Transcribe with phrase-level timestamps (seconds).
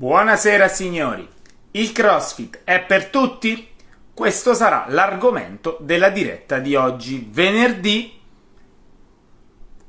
[0.00, 1.28] Buonasera signori,
[1.72, 3.68] il CrossFit è per tutti?
[4.14, 8.18] Questo sarà l'argomento della diretta di oggi, venerdì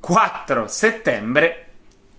[0.01, 1.67] 4 settembre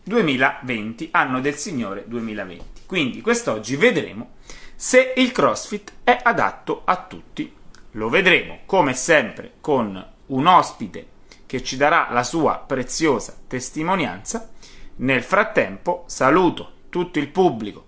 [0.04, 2.64] 2020, anno del Signore 2020.
[2.86, 4.36] Quindi quest'oggi vedremo
[4.74, 7.54] se il CrossFit è adatto a tutti.
[7.90, 11.08] Lo vedremo come sempre con un ospite
[11.44, 14.48] che ci darà la sua preziosa testimonianza.
[14.96, 17.86] Nel frattempo saluto tutto il pubblico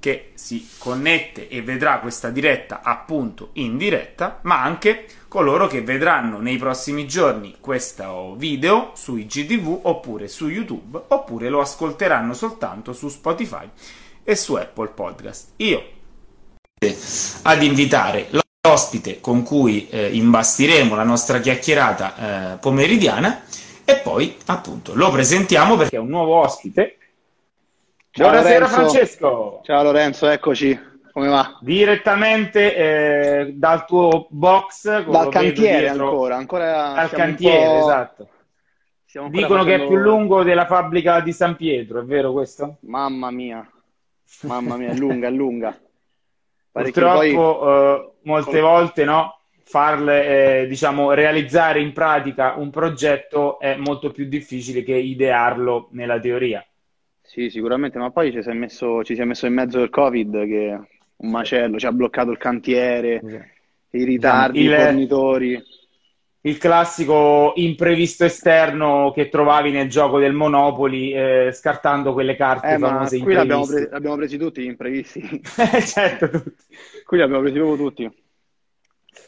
[0.00, 6.40] che si connette e vedrà questa diretta appunto in diretta, ma anche coloro che vedranno
[6.40, 13.10] nei prossimi giorni questo video su IGTV oppure su YouTube oppure lo ascolteranno soltanto su
[13.10, 13.68] Spotify
[14.24, 15.50] e su Apple Podcast.
[15.56, 15.84] Io
[17.42, 18.28] ad invitare
[18.62, 23.44] l'ospite con cui eh, imbastiremo la nostra chiacchierata eh, pomeridiana
[23.84, 26.95] e poi appunto lo presentiamo perché è un nuovo ospite.
[28.16, 28.74] Ciao, Buonasera Lorenzo.
[28.74, 29.60] Francesco.
[29.62, 30.80] Ciao Lorenzo, eccoci.
[31.12, 31.58] Come va?
[31.60, 38.28] Direttamente eh, dal tuo box, Dal cantiere ancora, ancora Dal cantiere, esatto.
[39.28, 42.78] Dicono che è facendo- più lungo della fabbrica di San Pietro, è vero questo?
[42.80, 43.70] Mamma mia,
[44.42, 45.76] mamma mia, è lunga, è lunga.
[46.72, 52.70] Pare che Purtroppo poi- eh, molte volte no, farle, eh, diciamo, realizzare in pratica un
[52.70, 56.64] progetto è molto più difficile che idearlo nella teoria.
[57.36, 59.90] Sì, sicuramente, ma poi ci si è messo, ci si è messo in mezzo il
[59.90, 60.80] Covid che è
[61.16, 63.22] un macello, ci ha bloccato il cantiere,
[63.90, 65.62] i ritardi, il- i fornitori.
[66.40, 72.78] Il classico imprevisto esterno che trovavi nel gioco del Monopoli, eh, scartando quelle carte Eh,
[72.78, 75.20] famose qui l'abbiamo, pre- l'abbiamo presi tutti gli imprevisti.
[75.84, 76.64] certo, tutti.
[77.04, 78.25] Qui li abbiamo presi proprio tutti.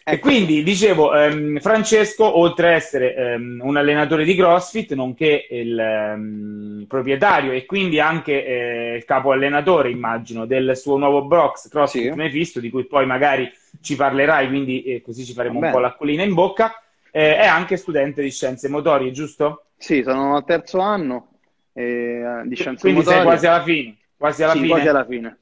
[0.05, 0.29] E Ecco.
[0.29, 6.85] quindi dicevo, ehm, Francesco, oltre a essere ehm, un allenatore di CrossFit, nonché il ehm,
[6.89, 12.17] proprietario e quindi anche eh, il capo allenatore, immagino, del suo nuovo box CrossFit Sì.
[12.17, 13.51] Mephisto, di cui poi magari
[13.83, 15.73] ci parlerai, quindi eh, così ci faremo un Bene.
[15.73, 19.65] po' l'acquolina in bocca, eh, è anche studente di scienze motorie, giusto?
[19.77, 21.29] Sì, sono al terzo anno
[21.75, 23.23] eh, di scienze Quindi sei motorie.
[23.31, 23.97] quasi alla fine.
[24.17, 24.71] Quasi alla Sì, fine.
[24.73, 25.39] quasi alla fine.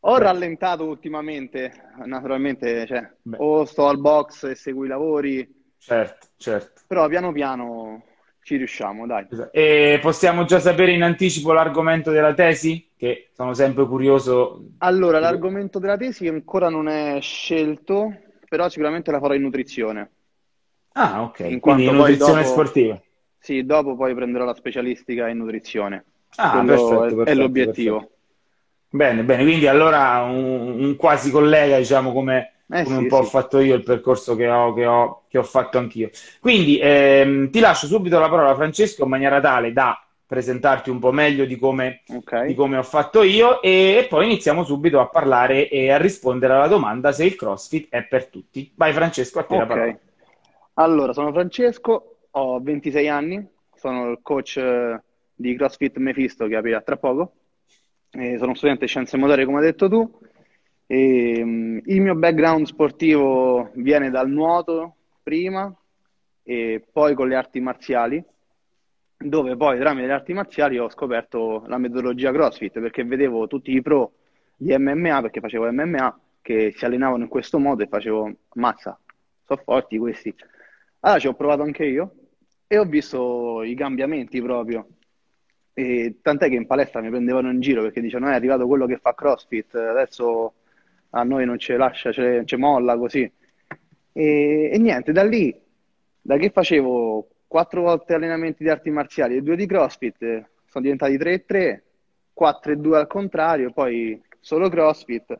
[0.00, 0.22] Ho Beh.
[0.22, 1.72] rallentato ultimamente,
[2.04, 6.82] naturalmente, cioè, o sto al box e seguo i lavori, Certo, certo.
[6.86, 8.04] però piano piano
[8.42, 9.26] ci riusciamo, dai.
[9.50, 12.90] E possiamo già sapere in anticipo l'argomento della tesi?
[12.96, 14.64] Che sono sempre curioso.
[14.78, 18.12] Allora, l'argomento della tesi ancora non è scelto,
[18.48, 20.10] però sicuramente la farò in nutrizione.
[20.92, 21.40] Ah, ok.
[21.40, 23.02] In Quindi quanto poi nutrizione dopo- sportiva.
[23.40, 26.04] Sì, dopo poi prenderò la specialistica in nutrizione.
[26.36, 27.96] Ah, Quello perfetto, è- perfetto, è l'obiettivo.
[27.96, 28.16] perfetto.
[28.90, 33.18] Bene, bene, quindi allora un, un quasi collega, diciamo, come, Eh come sì, un po'
[33.18, 33.24] ho sì.
[33.24, 36.10] fatto io, il percorso che ho, che ho- che ho fatto anch'io.
[36.40, 41.12] Quindi ehm, ti lascio subito la parola, Francesco, in maniera tale da presentarti un po'
[41.12, 42.32] meglio di come, Ok.
[42.40, 46.66] di come ho fatto io e, poi iniziamo subito a parlare e a rispondere alla
[46.68, 48.72] domanda se il CrossFit è per tutti.
[48.74, 49.98] Vai Francesco, a te la parola.
[50.74, 53.44] Allora, sono Francesco, ho 26 anni,
[53.74, 55.02] sono il coach eh,
[55.34, 57.32] di CrossFit Mephisto che aprirà tra poco.
[58.10, 60.18] E sono studente di scienze motorie, come hai detto tu.
[60.86, 65.74] E, mm, il mio background sportivo viene dal nuoto prima
[66.42, 68.24] e poi con le arti marziali,
[69.18, 73.82] dove poi tramite le arti marziali ho scoperto la metodologia CrossFit perché vedevo tutti i
[73.82, 74.12] pro
[74.56, 78.98] di MMA, perché facevo MMA, che si allenavano in questo modo e facevo, mazza,
[79.44, 80.34] sono forti questi.
[81.00, 82.14] Allora ci ho provato anche io
[82.66, 84.86] e ho visto i cambiamenti proprio.
[85.78, 88.84] E tant'è che in palestra mi prendevano in giro perché dicevano: "Eh, È arrivato quello
[88.84, 90.54] che fa CrossFit, adesso
[91.10, 93.30] a noi non ce lascia, ce, ce molla così.
[94.12, 95.56] E, e niente, da lì,
[96.20, 100.18] da che facevo quattro volte allenamenti di arti marziali e due di CrossFit,
[100.66, 101.82] sono diventati 3 e 3,
[102.32, 105.38] 4 e 2 al contrario, poi solo CrossFit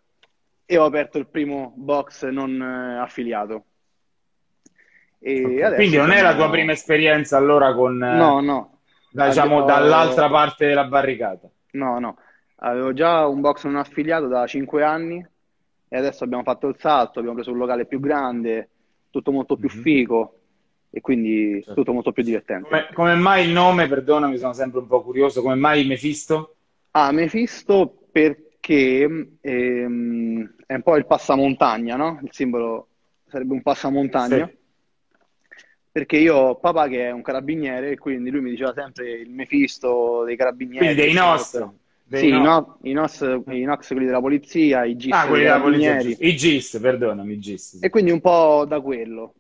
[0.65, 3.65] e ho aperto il primo box non eh, affiliato.
[5.19, 5.63] Ok.
[5.63, 8.78] adesso Quindi non è la tua prima esperienza allora con, eh, No,
[9.11, 11.49] no, diciamo, dall'altra parte della barricata?
[11.73, 12.17] no, no.
[12.61, 15.25] Avevo già un box non affiliato da 5 anni
[15.89, 18.69] e adesso abbiamo fatto il salto, abbiamo preso un locale più grande,
[19.11, 19.81] tutto molto più Mhm.
[19.83, 20.35] figo
[20.91, 21.75] e quindi Certo.
[21.75, 22.69] tutto molto più divertente.
[22.69, 23.87] Come, come mai il nome?
[23.87, 25.41] Perdonami, sono sempre un po' curioso.
[25.41, 26.57] Come mai Mephisto?
[26.93, 29.03] Ah, Mephisto perché
[29.41, 32.19] ehm, è un po' il passamontagna, no?
[32.23, 32.89] Il simbolo
[33.27, 34.47] sarebbe un passamontagna.
[34.47, 34.58] Sì.
[35.99, 39.31] Perché io ho papà che è un carabiniere e quindi lui mi diceva sempre il
[39.31, 40.85] Mephisto dei carabinieri.
[40.87, 41.65] Quindi dei nostri.
[42.05, 45.27] Dei Sì, no- i, no- i NOS, i NOx quelli della polizia, i GIS Ah,
[45.27, 45.99] quelli della polizia.
[45.99, 47.79] I GIS, perdonami, i GIS.
[47.83, 49.35] E quindi un po' da quello.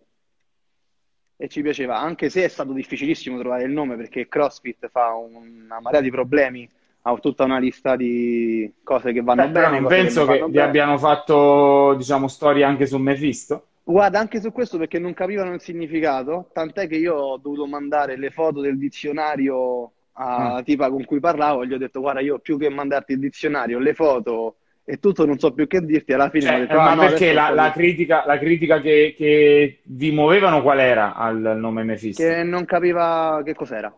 [1.37, 5.78] E ci piaceva, anche se è stato difficilissimo trovare il nome perché CrossFit fa una
[5.81, 6.69] marea di problemi
[7.02, 9.81] ho tutta una lista di cose che vanno Beh, bene.
[9.81, 13.66] non penso che, che vi abbiano fatto, diciamo, storie anche su Mephisto.
[13.93, 18.17] Guarda, anche su questo perché non capivano il significato, tant'è che io ho dovuto mandare
[18.17, 20.56] le foto del dizionario Mm.
[20.56, 23.79] a tipa con cui parlavo, gli ho detto guarda io più che mandarti il dizionario,
[23.79, 26.82] le foto e tutto non so più che dirti, alla fine Cioè, detto eh, ah
[26.82, 31.14] ma no, perché la, ho la critica, la critica che, che vi muovevano qual era
[31.14, 32.20] al nome Mephisto?
[32.20, 33.94] Che non capiva che cos'era.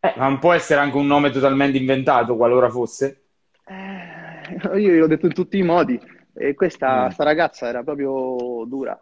[0.00, 3.24] Eh, ma non può essere anche un nome totalmente inventato, qualora fosse?
[3.66, 6.00] Eh, io gliel'ho detto in tutti i modi
[6.38, 7.12] e questa Mm.
[7.18, 8.98] ragazza era proprio dura,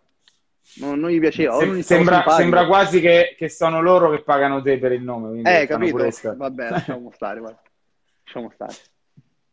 [0.79, 4.79] non, non gli piaceva, stavo sembra, sembra quasi che, che sono loro che pagano te
[4.79, 5.99] per il nome, Eh, capito?
[6.37, 7.41] Vabbè, lasciamo stare.
[7.41, 8.75] Lasciamo stare.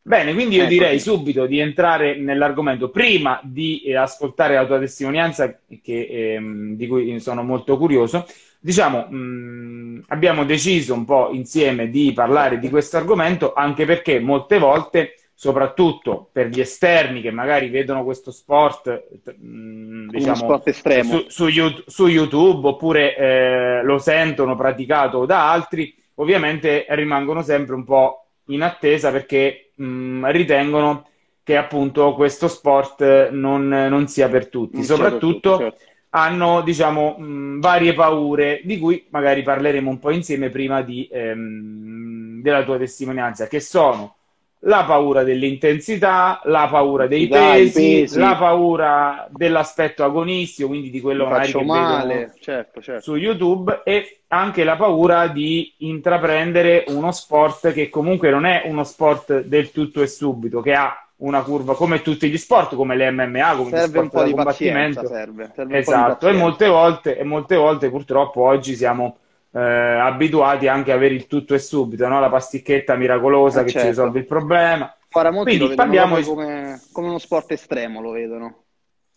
[0.06, 4.77] Bene, quindi io Ecco, direi subito di entrare nell'argomento prima di eh, ascoltare la tua
[4.77, 8.25] testimonianza, che, ehm, di cui sono molto curioso.
[8.59, 14.57] Diciamo, mh, abbiamo deciso un po' insieme di parlare di questo argomento, anche perché molte
[14.59, 19.07] volte, soprattutto per gli esterni che magari vedono questo sport,
[19.42, 21.24] Uno diciamo, sport estremo.
[21.28, 27.84] su, su su YouTube oppure eh, lo sentono praticato da altri, ovviamente rimangono sempre un
[27.84, 31.07] po' in attesa perché mh, ritengono
[31.44, 34.78] che appunto questo sport non, non sia per tutti.
[34.78, 35.84] Non sia per Soprattutto tutti, certo.
[36.12, 42.42] hanno, diciamo, mh, varie paure di cui magari parleremo un po' insieme prima di, ehm,
[42.42, 44.16] della tua testimonianza, che sono
[44.65, 48.19] la paura dell'intensità, la paura dei pesi, pesi.
[48.19, 53.01] la paura dell'aspetto agonistico, quindi di quello magari che male, certo, certo.
[53.01, 58.83] su YouTube e anche la paura di intraprendere uno sport che comunque non è uno
[58.83, 63.12] sport del tutto e subito, che ha una curva come tutti gli sport, come le
[63.12, 65.07] MMA, come gli Serve un sport po' da di pazienza, combattimento.
[65.07, 66.39] serve, serve un po' di Esatto, e pazienza.
[66.39, 69.18] molte volte, e molte volte purtroppo oggi siamo
[69.53, 72.19] eh, abituati anche a avere il tutto e subito, no?
[72.19, 73.89] La pasticchetta miracolosa Eh, che ci certo.
[73.89, 74.95] risolve il problema.
[75.11, 78.63] Ora molti Quindi parliamo come, come uno sport estremo, lo vedono.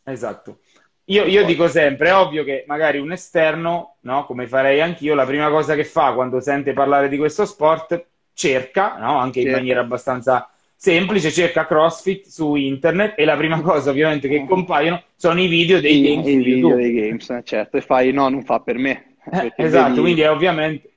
[0.04, 0.58] Esatto.
[1.06, 5.24] Io, io dico sempre, è ovvio che magari un esterno, no, come farei anch'io, la
[5.24, 8.04] prima cosa che fa quando sente parlare di questo sport,
[8.34, 9.58] cerca, no, anche in Cerca.
[9.60, 15.40] maniera abbastanza semplice, cerca CrossFit su internet e la prima cosa ovviamente che compaiono sono
[15.40, 18.42] i video dei I, games i video dei games, eh, certo, e fai no, non
[18.42, 19.15] fa per me.
[19.32, 20.90] Eh, esatto, vedi, quindi è ovviamente...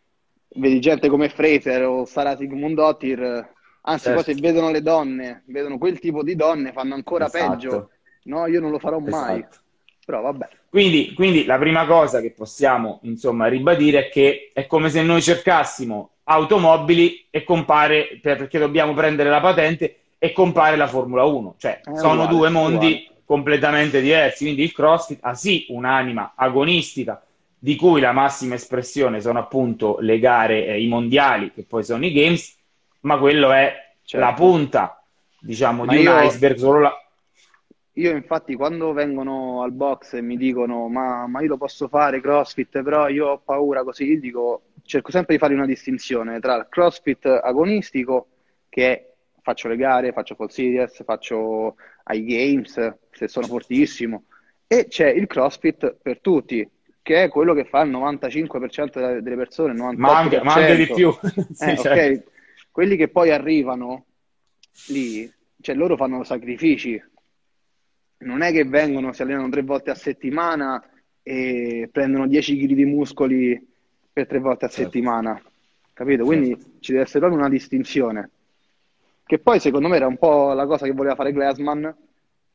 [0.55, 3.49] vedi gente come Fraser o Sara Sigmundottir, eh,
[3.81, 4.23] anzi Certo.
[4.23, 7.49] poi se vedono le donne, vedono quel tipo di donne, fanno ancora Esatto.
[7.49, 7.89] peggio.
[8.23, 9.39] No, io non lo farò mai.
[9.39, 9.57] Esatto.
[10.05, 10.47] Però vabbè.
[10.69, 15.21] Quindi, quindi la prima cosa che possiamo, insomma, ribadire è che è come se noi
[15.21, 21.55] cercassimo automobili e compare, per- perché dobbiamo prendere la patente e compare la Formula 1.
[21.57, 23.21] Cioè, È sono uguale, due mondi uguale.
[23.25, 24.43] completamente diversi.
[24.43, 27.23] Quindi il CrossFit ha sì un'anima agonistica,
[27.59, 32.05] di cui la massima espressione sono appunto le gare, eh, i mondiali, che poi sono
[32.05, 32.57] i games,
[33.01, 34.25] ma quello è Certo.
[34.25, 35.03] la punta,
[35.39, 36.57] diciamo, Ma di un io- iceberg.
[36.57, 36.93] Solo la...
[37.93, 42.21] Io infatti quando vengono al box e mi dicono ma, ma io lo posso fare
[42.21, 46.55] CrossFit, però io ho paura così, io dico, cerco sempre di fare una distinzione tra
[46.55, 48.27] il CrossFit agonistico,
[48.69, 49.07] che è
[49.41, 54.23] faccio le gare, faccio full series, faccio ai games, se sono fortissimo,
[54.65, 56.67] e c'è il CrossFit per tutti,
[57.09, 59.97] che è quello che fa il 95% delle delle persone, il 98%.
[59.97, 61.09] Ma anche, ma anche di più.
[61.51, 61.89] Sì, Eh, certo.
[61.89, 62.23] ok,
[62.69, 64.05] quelli che poi arrivano
[64.89, 65.27] lì,
[65.59, 67.01] cioè loro fanno sacrifici,
[68.19, 70.87] non è che vengono, si allenano tre volte a settimana
[71.23, 73.67] e prendono 10 kg di muscoli
[74.13, 74.83] per tre volte a Certo.
[74.83, 75.41] settimana,
[75.93, 76.25] capito?
[76.25, 78.29] Quindi ci deve essere proprio una distinzione.
[79.25, 81.95] Che poi secondo me era un po' la cosa che voleva fare Glassman,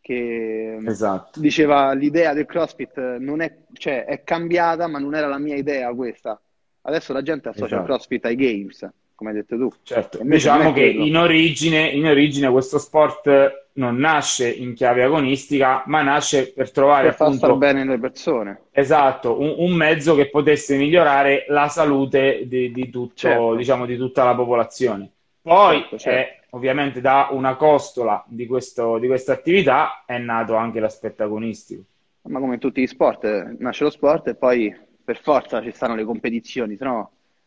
[0.04, 1.40] che Esatto.
[1.40, 5.92] diceva l'idea del CrossFit non è, cioè, è cambiata, ma non era la mia idea
[5.94, 6.38] questa.
[6.82, 7.84] Adesso la gente associa il Esatto.
[7.84, 9.70] CrossFit ai games, come hai detto tu.
[9.82, 16.02] Certo, diciamo che in origine, in origine questo sport non nasce in chiave agonistica, ma
[16.02, 18.62] nasce per trovare Per far star appunto bene le persone.
[18.72, 23.54] esatto, un, un mezzo che potesse migliorare la salute di, di tutto, Certo.
[23.54, 25.13] diciamo, di tutta la popolazione.
[25.44, 26.08] Poi, Certo, certo.
[26.08, 31.82] è, ovviamente, da una costola di, questo, di questa attività è nato anche l'aspetto agonistico.
[32.22, 34.74] Ma come tutti gli sport, eh, nasce lo sport e poi
[35.04, 37.06] per forza ci stanno le competizioni, sennò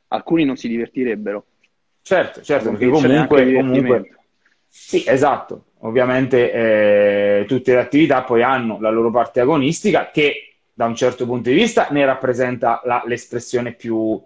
[0.10, 1.46] alcuni non si divertirebbero.
[2.04, 4.16] Certo, certo, Per perché anche comunque, comunque.
[4.68, 5.64] Sì, esatto.
[5.80, 11.26] Ovviamente eh, tutte le attività poi hanno la loro parte agonistica che da un certo
[11.26, 14.22] punto di vista ne rappresenta la- l'espressione più,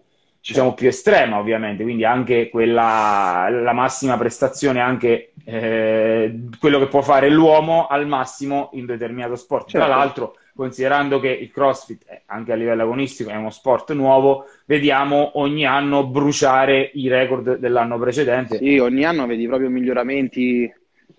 [0.45, 7.01] diciamo, più estrema, ovviamente, quindi anche quella, la massima prestazione, anche eh, quello che può
[7.01, 9.69] fare l'uomo al massimo in determinato sport.
[9.69, 9.95] Tra Certo.
[9.95, 15.65] l'altro, considerando che il CrossFit, anche a livello agonistico, è uno sport nuovo, vediamo ogni
[15.65, 18.57] anno bruciare i record dell'anno precedente.
[18.57, 20.73] Sì, ogni anno vedi proprio miglioramenti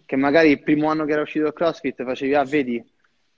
[0.05, 2.85] che magari il primo anno che era uscito il CrossFit facevi, ah, vedi,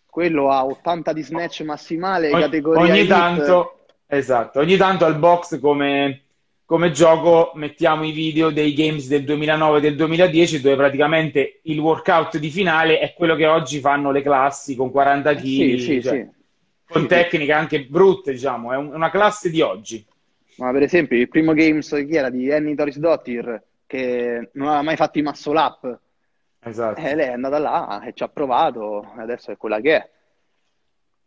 [0.06, 3.06] quello ha 80 di snatch massimale, ogni, categoria Ogni elite.
[3.08, 6.20] tanto, esatto, ogni tanto al box come
[6.66, 11.78] come gioco mettiamo i video dei games del 2009 e del 2010 dove praticamente il
[11.78, 16.02] workout di finale è quello che oggi fanno le classi con 40 kg, Sì, sì,
[16.02, 16.26] cioè,
[16.86, 16.90] sì.
[16.90, 20.04] con tecniche anche brutte, diciamo, è un- una classe di oggi.
[20.56, 24.82] Ma per esempio, il primo Games chi era di Annie Doris Dottir, che non aveva
[24.82, 25.98] mai fatto i muscle up,
[26.60, 26.98] Esatto.
[26.98, 30.10] e lei è andata là e ci ha provato, e adesso è quella che è.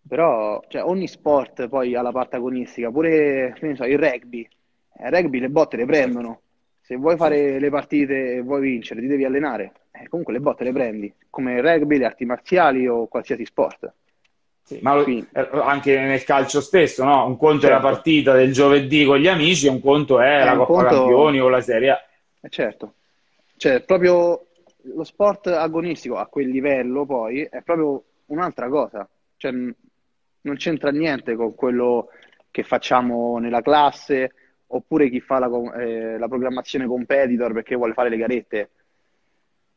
[0.08, 4.48] Però, cioè, ogni sport poi ha la parte agonistica, pure, so, il rugby.
[5.00, 6.42] Il rugby le botte le prendono.
[6.82, 9.74] Se vuoi fare le partite e vuoi vincere, ti devi allenare.
[9.92, 13.92] Eh, comunque le botte le prendi, come il rugby, le arti marziali o qualsiasi sport.
[14.64, 17.26] Sì, ma lo- eh, anche nel calcio stesso, no?
[17.26, 17.92] Un conto è la Certo.
[17.92, 21.50] partita del giovedì con gli amici, un conto è Eh, la Coppa conto- Campioni o
[21.50, 21.98] la Serie A.
[22.42, 22.94] Eh, certo,
[23.58, 24.46] cioè proprio
[24.94, 29.52] lo sport agonistico a quel livello poi è proprio un'altra cosa, cioè
[30.48, 32.08] non c'entra niente con quello
[32.50, 34.32] che facciamo nella classe
[34.68, 35.50] oppure chi fa la,
[35.80, 38.70] eh, la programmazione competitor perché vuole fare le garette,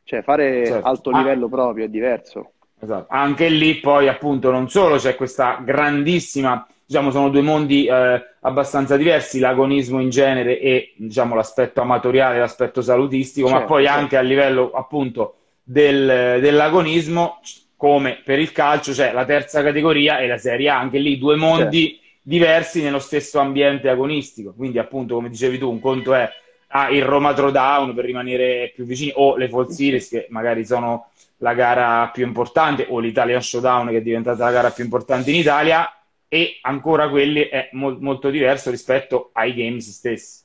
[0.05, 0.87] cioè fare Certo.
[0.87, 1.19] alto Ah.
[1.19, 2.53] livello proprio è diverso.
[2.83, 3.07] Esatto.
[3.11, 8.97] Anche lì poi appunto non solo c'è questa grandissima, diciamo sono due mondi eh, abbastanza
[8.97, 13.99] diversi, l'agonismo in genere e diciamo l'aspetto amatoriale, l'aspetto salutistico, ma Certo, poi certo.
[14.01, 17.39] anche a livello appunto del- dell'agonismo,
[17.81, 21.35] come per il calcio c'è la terza categoria e la Serie A, anche lì due
[21.35, 24.53] mondi diversi nello stesso ambiente agonistico.
[24.53, 26.31] Quindi appunto come dicevi tu, un conto è
[26.67, 31.09] ah, il Roma Throwdown per rimanere più vicini o le Fall Series che magari sono
[31.39, 35.37] la gara più importante o l'Italian Showdown che è diventata la gara più importante in
[35.37, 35.91] Italia
[36.29, 40.43] e ancora quelli è mol- molto diverso rispetto ai games stessi.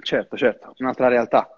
[0.00, 1.50] Certo, certo, un'altra realtà.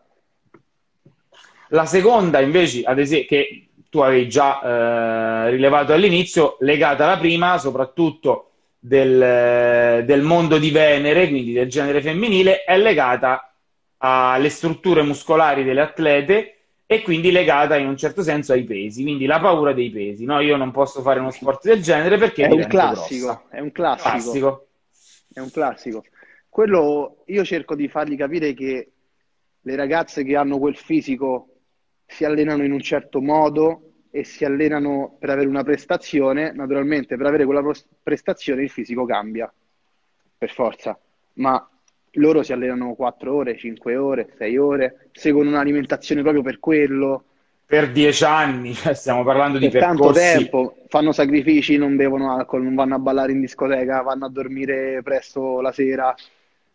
[1.69, 4.61] La seconda invece, ad esempio, che tu avevi già
[5.47, 12.01] eh, rilevato all'inizio, legata alla prima, soprattutto del, del mondo di Venere, quindi del genere
[12.01, 13.53] femminile, è legata
[13.99, 16.53] alle strutture muscolari delle atlete
[16.87, 20.25] e quindi legata in un certo senso ai pesi, quindi la paura dei pesi.
[20.25, 23.45] No, io non posso fare uno sport del genere perché È un classico, grossa.
[23.51, 24.11] è un classico.
[24.11, 24.67] Classico.
[25.33, 26.05] È un classico.
[26.49, 28.91] Quello io cerco di fargli capire che
[29.61, 31.48] le ragazze che hanno quel fisico
[32.11, 36.53] si allenano in un certo modo e si allenano per avere una prestazione.
[36.53, 37.63] Naturalmente, per avere quella
[38.03, 39.53] prestazione il fisico cambia,
[40.37, 40.99] per forza.
[41.35, 41.69] Ma
[42.13, 47.25] loro si allenano 4 ore, 5 ore, 6 ore, seguono un'alimentazione proprio per quello.
[47.67, 52.35] Per dieci anni, cioè, stiamo parlando di per tanto percorsi tempo, fanno sacrifici, non bevono
[52.35, 56.15] alcol, non vanno a ballare in discoteca, vanno a dormire presto la sera.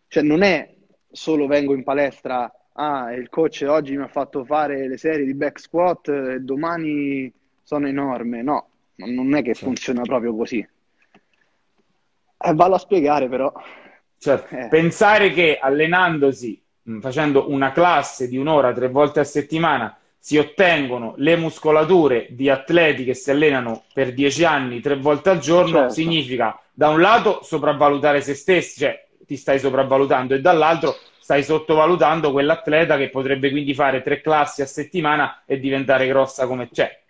[0.06, 0.72] Cioè, non è
[1.10, 5.34] solo vengo in palestra, ah, il coach oggi mi ha fatto fare le serie di
[5.34, 8.42] back squat e domani sono enorme.
[8.42, 9.64] No, non è che Certo.
[9.64, 10.66] funziona proprio così.
[12.46, 13.52] Eh, vallo a spiegare, però.
[14.18, 14.68] Certo, Eh.
[14.68, 16.62] pensare che allenandosi,
[17.00, 23.04] facendo una classe di un'ora tre volte a settimana, si ottengono le muscolature di atleti
[23.04, 25.92] che si allenano per dieci anni tre volte al giorno, Certo.
[25.92, 32.32] significa da un lato sopravvalutare se stessi, cioè ti stai sopravvalutando, e dall'altro stai sottovalutando
[32.32, 37.02] quell'atleta che potrebbe quindi fare tre classi a settimana e diventare grossa come c'è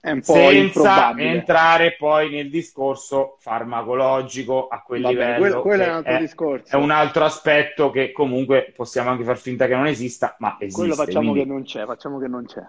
[0.00, 5.38] È un po' senza entrare poi nel discorso farmacologico a quel Va bene, livello.
[5.38, 6.76] quello, quello è un altro è, discorso.
[6.76, 10.78] è un altro aspetto che comunque possiamo anche far finta che non esista, ma esiste.
[10.78, 12.62] Quello facciamo quindi, che non c'è, facciamo che non c'è.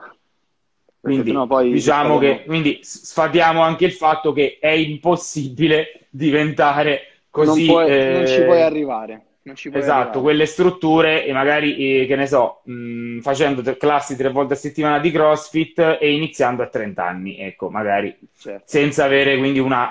[1.00, 7.65] Quindi poi diciamo che quindi sfatiamo anche il fatto che è impossibile diventare così.
[7.65, 9.25] non, puoi- eh, non ci puoi arrivare.
[9.43, 10.21] Esatto, arrivare.
[10.21, 14.57] quelle strutture e magari, eh, che ne so, mh, facendo tre- classi tre volte a
[14.57, 18.63] settimana di CrossFit e iniziando a 30 anni, ecco, magari Certo.
[18.65, 19.89] senza avere quindi una,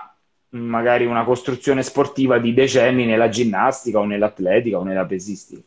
[0.50, 5.62] magari una costruzione sportiva di decenni nella ginnastica o nell'atletica o nella pesistica.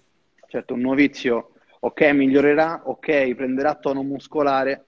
[0.48, 1.50] Certo, un novizio,
[1.80, 4.86] ok, migliorerà, ok, prenderà tono muscolare,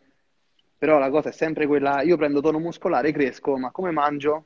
[0.77, 4.45] però la cosa è sempre quella, io prendo tono muscolare, cresco, ma come mangio?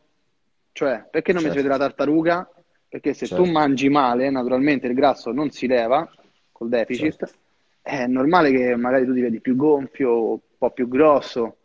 [0.71, 1.67] Cioè, perché non mi si Certo.
[1.67, 2.49] vede la tartaruga?
[2.87, 3.43] Perché se Certo.
[3.43, 6.09] tu mangi male, naturalmente il grasso non si leva
[6.51, 7.37] col deficit, Certo.
[7.81, 11.57] è normale che magari tu ti vedi più gonfio, un po' più grosso,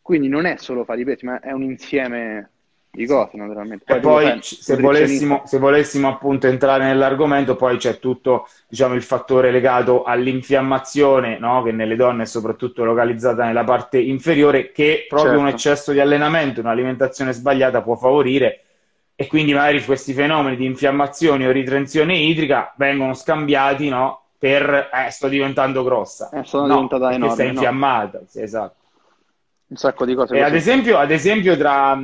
[0.00, 2.49] quindi non è solo fare i pesi, ma è un insieme
[2.92, 3.84] di cose, naturalmente.
[3.84, 9.02] Poi, e poi se volessimo, se volessimo appunto entrare nell'argomento, poi c'è tutto diciamo, il
[9.02, 11.62] fattore legato all'infiammazione, no?
[11.62, 15.46] che nelle donne è soprattutto localizzata nella parte inferiore, che proprio certo.
[15.46, 18.64] un eccesso di allenamento, un'alimentazione sbagliata può favorire
[19.14, 24.22] e quindi magari questi fenomeni di infiammazione o ritrenzione idrica vengono scambiati no?
[24.36, 26.30] per eh, sto diventando grossa.
[26.30, 27.34] Eh, sono no, diventata enorme.
[27.36, 28.24] Sei infiammata, no?
[28.26, 28.78] sì, esatto
[29.70, 30.34] un sacco di cose.
[30.34, 31.98] E ad esempio, ad esempio tra,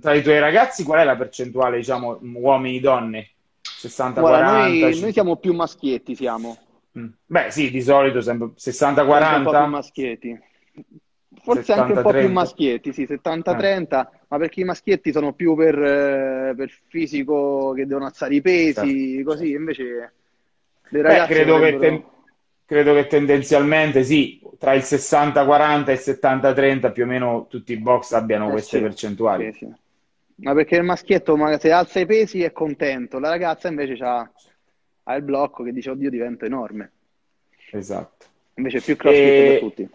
[0.00, 3.30] tra, i tuoi ragazzi, qual è la percentuale, diciamo, uomini-donne?
[3.60, 4.20] 60-40?
[4.20, 6.56] Noi, noi, siamo più maschietti, siamo.
[6.96, 7.06] Mm.
[7.26, 9.36] Beh, sì, di solito sempre 60-40.
[9.36, 10.40] Un po' più maschietti.
[11.42, 12.26] Forse 70, anche un po' 30.
[12.26, 14.08] più maschietti, sì, 70-30, eh.
[14.28, 19.14] ma perché i maschietti sono più per, eh, per fisico che devono alzare i pesi,
[19.14, 19.30] certo.
[19.30, 20.12] così, invece
[20.88, 21.26] le ragazze...
[21.26, 21.78] Beh, credo che...
[21.78, 22.04] Te
[22.72, 27.76] credo che tendenzialmente sì, tra il 60-40 e il 70-30 più o meno tutti i
[27.76, 29.52] box abbiano eh queste sì, percentuali.
[29.52, 29.72] Sì, sì.
[30.36, 34.28] Ma perché il maschietto se alza i pesi è contento, la ragazza invece ha,
[35.02, 36.92] ha il blocco che dice oddio divento enorme.
[37.72, 38.24] Esatto.
[38.54, 39.48] Invece più crossfit e...
[39.50, 39.88] per tutti.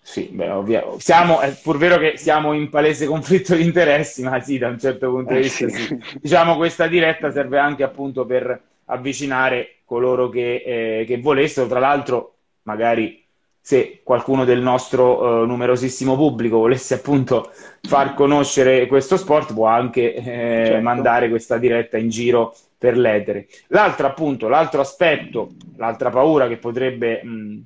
[0.00, 1.00] Sì, beh, ovvio.
[1.00, 4.78] Siamo, è pur vero che siamo in palese conflitto di interessi, ma sì, da un
[4.78, 6.00] certo punto di eh, vista sì.
[6.20, 10.62] Diciamo questa diretta serve anche appunto per avvicinare coloro che,
[11.00, 11.66] eh, che volessero.
[11.66, 13.24] Tra l'altro, magari
[13.60, 17.50] se qualcuno del nostro eh, numerosissimo pubblico volesse appunto
[17.82, 20.82] far conoscere questo sport, può anche eh, certo.
[20.82, 23.48] mandare questa diretta in giro per l'etere.
[23.68, 27.60] L'altro appunto, l'altro aspetto, l'altra paura che potrebbe mh,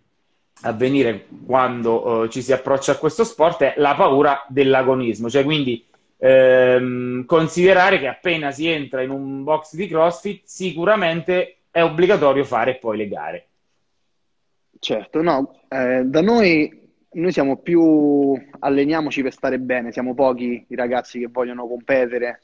[0.63, 5.85] avvenire quando uh, ci si approccia a questo sport è la paura dell'agonismo, cioè quindi
[6.21, 12.77] ehm, considerare che appena si entra in un box di CrossFit sicuramente è obbligatorio fare
[12.77, 13.47] poi le gare.
[14.79, 16.79] Certo, no, eh, da noi
[17.13, 22.41] noi siamo più alleniamoci per stare bene, siamo pochi i ragazzi che vogliono competere,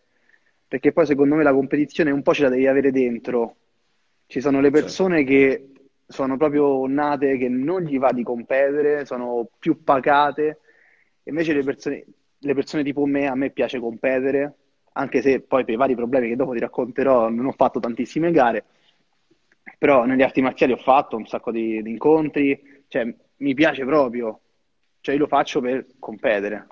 [0.66, 3.56] perché poi secondo me la competizione un po' ce la devi avere dentro.
[4.26, 5.30] Ci sono le persone certo.
[5.30, 5.70] che
[6.08, 10.58] sono proprio nate che non gli va di competere, sono più pacate,
[11.24, 12.04] invece le persone,
[12.46, 14.54] le persone tipo me, a me piace competere,
[14.92, 18.30] anche se poi per i vari problemi che dopo ti racconterò non ho fatto tantissime
[18.30, 18.64] gare,
[19.78, 24.40] però negli arti marziali ho fatto un sacco di, di incontri, cioè mi piace proprio,
[25.00, 26.66] cioè io lo faccio per competere.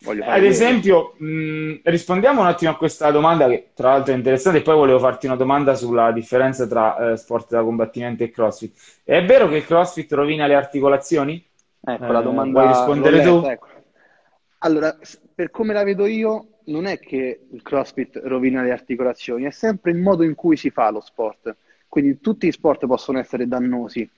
[0.00, 4.62] Ad esempio, mh, rispondiamo un attimo a questa domanda che tra l'altro è interessante e
[4.62, 9.00] poi volevo farti una domanda sulla differenza tra eh, sport da combattimento e crossfit.
[9.02, 11.44] È vero che il crossfit rovina le articolazioni?
[11.80, 12.60] Ecco, eh, la domanda...
[12.60, 13.42] Vuoi rispondere tu?
[13.44, 13.66] Ecco.
[14.58, 14.96] Allora,
[15.34, 19.92] per come la vedo io, non è che il CrossFit rovina le articolazioni, è sempre
[19.92, 21.54] il modo in cui si fa lo sport.
[21.88, 24.08] Quindi tutti gli sport possono essere dannosi.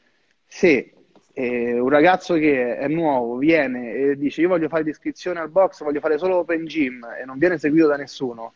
[0.47, 0.93] Se
[1.33, 5.83] eh, un ragazzo che è nuovo viene e dice io voglio fare l'iscrizione al box,
[5.83, 8.55] voglio fare solo open gym e non viene seguito da nessuno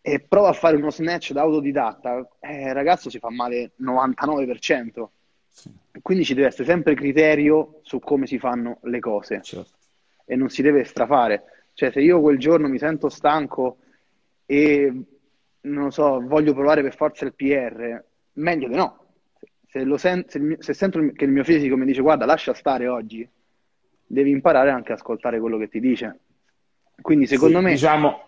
[0.00, 5.08] e prova a fare uno snatch da autodidatta, eh, il ragazzo si fa male 99%.
[6.00, 9.40] Quindi ci deve essere sempre criterio su come si fanno le cose.
[9.42, 9.77] Certo
[10.28, 11.42] e non si deve strafare.
[11.72, 13.78] Cioè, se io quel giorno mi sento stanco
[14.44, 14.92] e
[15.62, 19.06] non so, voglio provare per forza il PR, meglio di no.
[19.66, 23.26] Se, sen- se, se sento che il mio fisico mi dice guarda, lascia stare oggi,
[24.06, 26.18] devi imparare anche ad ascoltare quello che ti dice.
[27.00, 27.70] Quindi, secondo sì, me.
[27.70, 28.22] Diciamo.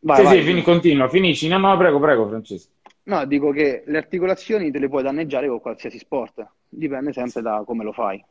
[0.00, 1.48] Vai, sì, vai, sì, fin- continua, finisci.
[1.48, 2.70] No, no, prego, prego, Francesco.
[3.04, 7.62] No, dico che le articolazioni te le puoi danneggiare con qualsiasi sport, dipende sempre da
[7.66, 8.24] come lo fai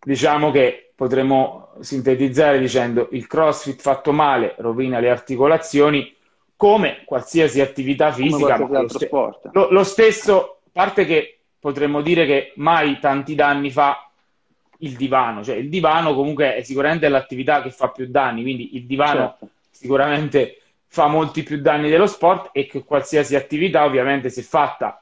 [0.00, 6.14] diciamo che potremmo sintetizzare dicendo il crossfit fatto male rovina le articolazioni
[6.56, 9.08] come qualsiasi attività fisica, come lo, st-
[9.52, 14.10] lo, lo, stesso, a parte che potremmo dire che mai tanti danni fa
[14.78, 18.86] il divano, cioè il divano comunque è sicuramente l'attività che fa più danni, quindi il
[18.86, 19.48] divano certo.
[19.70, 25.00] sicuramente fa molti più danni dello sport e che qualsiasi attività ovviamente se fatta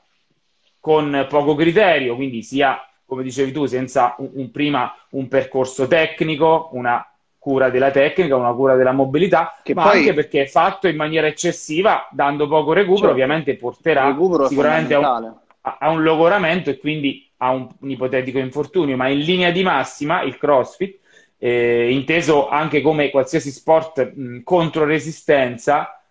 [0.79, 6.71] con poco criterio, quindi sia come dicevi tu, senza un, un, prima un percorso tecnico,
[6.73, 9.99] una cura della tecnica, una cura della mobilità, che ma poi...
[9.99, 13.13] anche perché è fatto in maniera eccessiva, dando poco recupero, certo.
[13.13, 14.17] ovviamente porterà
[14.49, 19.21] sicuramente a un, a un, logoramento e quindi a un, un, ipotetico infortunio, ma in
[19.21, 20.99] linea di massima il CrossFit,
[21.39, 26.03] eh, inteso anche come qualsiasi sport mh, contro resistenza,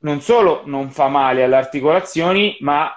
[0.00, 2.92] non solo non fa male alle articolazioni, ma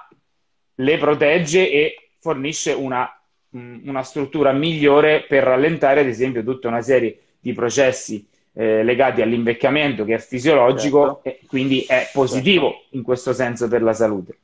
[0.76, 3.10] le protegge e fornisce una
[3.52, 10.04] una struttura migliore per rallentare, ad esempio, tutta una serie di processi eh, legati all'invecchiamento
[10.06, 11.30] che è fisiologico certo.
[11.30, 12.98] e quindi è positivo certo.
[12.98, 14.38] in questo senso per la salute.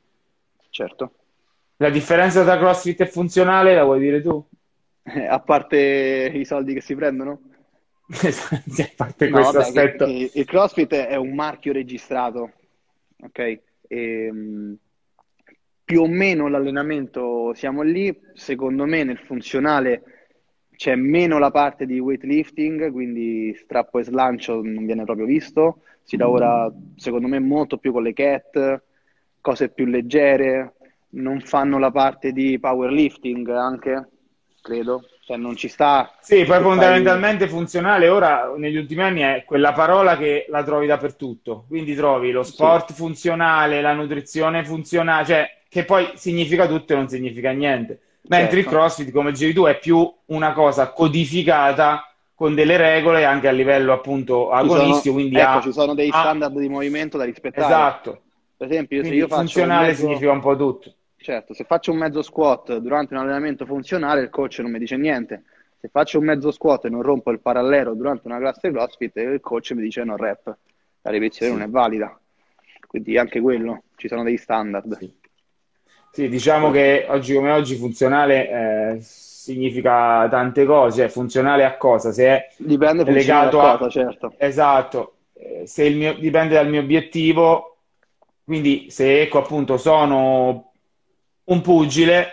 [0.70, 1.12] Certo.
[1.76, 4.44] La differenza tra CrossFit e funzionale la vuoi dire tu?
[5.02, 7.40] Eh, a parte i soldi che si prendono?
[8.08, 10.04] a parte No, questo vabbè, aspetto.
[10.06, 12.52] che il CrossFit è un marchio registrato,
[13.20, 13.60] ok?
[13.88, 14.76] Ehm,
[15.88, 20.02] più o meno l'allenamento siamo lì, secondo me nel funzionale
[20.76, 26.18] c'è meno la parte di weightlifting, quindi strappo e slancio non viene proprio visto, si
[26.18, 28.82] lavora secondo me molto più con le cat,
[29.40, 30.74] cose più leggere,
[31.12, 34.08] non fanno la parte di powerlifting anche,
[34.60, 36.62] credo, cioè non ci sta Sì, poi che fai...
[36.64, 41.64] fondamentalmente funzionale ora negli ultimi anni è quella parola che la trovi dappertutto.
[41.66, 46.96] Quindi trovi lo Sì, sport funzionale, la nutrizione funzionale, cioè che poi significa tutto e
[46.96, 48.00] non significa niente.
[48.28, 48.78] Mentre il certo.
[48.78, 52.02] CrossFit, come dicevi tu, è più una cosa codificata
[52.34, 55.94] con delle regole anche a livello appunto Ci sono, agonistico, quindi ecco, ha, ci sono
[55.94, 57.66] dei ha- standard di movimento da rispettare.
[57.66, 58.22] esatto.
[58.56, 60.94] Per esempio, se Quindi io faccio un funzionale mezzo, significa un po' tutto.
[61.16, 64.96] certo, se faccio un mezzo squat durante un allenamento funzionale, il coach non mi dice
[64.96, 65.44] niente.
[65.80, 69.40] Se faccio un mezzo squat e non rompo il parallelo durante una classe CrossFit, il
[69.40, 70.56] coach mi dice non rep,
[71.02, 71.66] la ripetizione non Sì.
[71.66, 72.20] è valida.
[72.86, 74.96] Quindi anche quello, ci sono dei standard.
[74.98, 75.12] Sì.
[76.18, 82.10] Sì, diciamo che oggi come oggi funzionale eh, significa tante cose, funzionale a cosa?
[82.10, 84.34] Se è Dipende legato a cosa, certo.
[84.36, 86.14] Esatto, eh, se il mio...
[86.14, 87.76] dipende dal mio obiettivo,
[88.42, 90.72] quindi se ecco appunto sono
[91.44, 92.32] un pugile,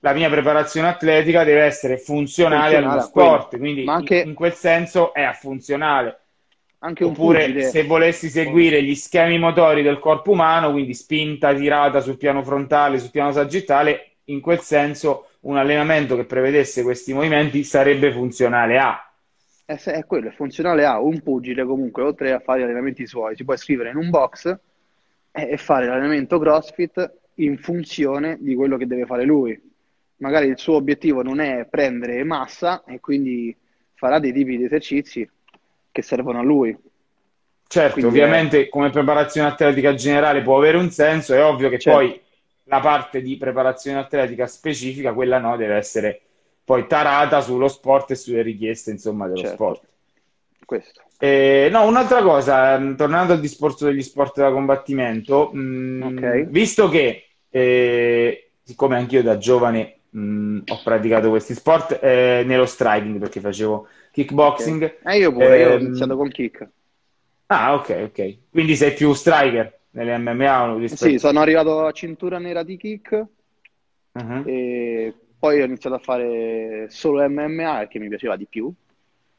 [0.00, 3.28] la mia preparazione atletica deve essere funzionale Funzionale a quello.
[3.28, 6.23] sport, quindi anche, in quel senso è a funzionale.
[6.84, 11.54] Anche un Oppure pugile, se volessi seguire gli schemi motori del corpo umano, quindi spinta,
[11.54, 17.14] tirata sul piano frontale, sul piano sagittale, in quel senso un allenamento che prevedesse questi
[17.14, 19.12] movimenti sarebbe funzionale a.
[19.64, 23.34] è, è quello, è funzionale a un pugile comunque, oltre a fare gli allenamenti suoi,
[23.34, 24.58] si può iscrivere in un box
[25.32, 29.58] e fare l'allenamento CrossFit in funzione di quello che deve fare lui.
[30.18, 33.56] Magari il suo obiettivo non è prendere massa e quindi
[33.94, 35.28] farà dei tipi di esercizi
[35.94, 36.76] che servono a lui.
[37.68, 41.98] Certo, Quindi ovviamente come preparazione atletica generale può avere un senso, è ovvio che certo,
[41.98, 42.20] poi
[42.64, 46.20] la parte di preparazione atletica specifica, quella no, deve essere
[46.64, 49.82] poi tarata sullo sport e sulle richieste, insomma, dello certo, sport.
[50.64, 51.02] questo.
[51.16, 56.88] Eh, no, un'altra cosa, ehm, tornando al discorso degli sport da combattimento, mh, Ok, visto
[56.88, 63.40] che, eh, siccome anch'io da giovane mh, ho praticato questi sport, eh, nello striking, perché
[63.40, 66.68] facevo kickboxing, E io pure, io ho ehm, iniziato con kick.
[67.48, 71.18] ah, ok, ok, quindi sei più striker nelle MMA Sì, rispetto...
[71.18, 73.26] sono arrivato a cintura nera di kick
[74.14, 74.46] Mhm.
[74.46, 78.72] e poi ho iniziato a fare solo MMA perché mi piaceva di più,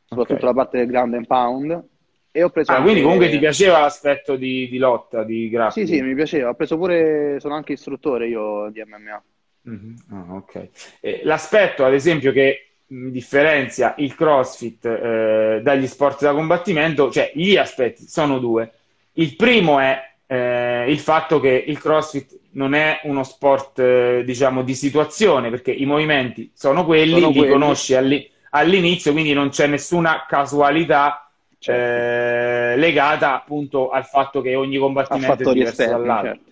[0.04, 0.48] soprattutto Ok.
[0.48, 1.88] la parte del ground and pound
[2.32, 3.40] e ho preso Ah, quindi comunque ti anche...
[3.40, 6.02] piaceva l'aspetto di, di lotta, di Sì, sì, grappling?
[6.02, 9.24] mi piaceva, ho preso pure, sono anche istruttore io di MMA.
[9.66, 9.96] Mhm.
[10.12, 10.68] Ah, ok.
[11.00, 17.32] Eh, l'aspetto, ad esempio, che mh, differenzia il CrossFit eh, dagli sport da combattimento, cioè
[17.34, 18.72] gli aspetti sono due.
[19.14, 24.62] Il primo è eh, il fatto che il CrossFit non è uno sport, eh, diciamo,
[24.64, 29.50] di situazione, perché i movimenti sono quelli, Sono li quelli, conosci alli- all'inizio, quindi non
[29.50, 35.92] c'è nessuna casualità certo, eh, legata appunto al fatto che ogni combattimento è diverso esterni,
[35.92, 36.34] dall'altro.
[36.36, 36.52] certo.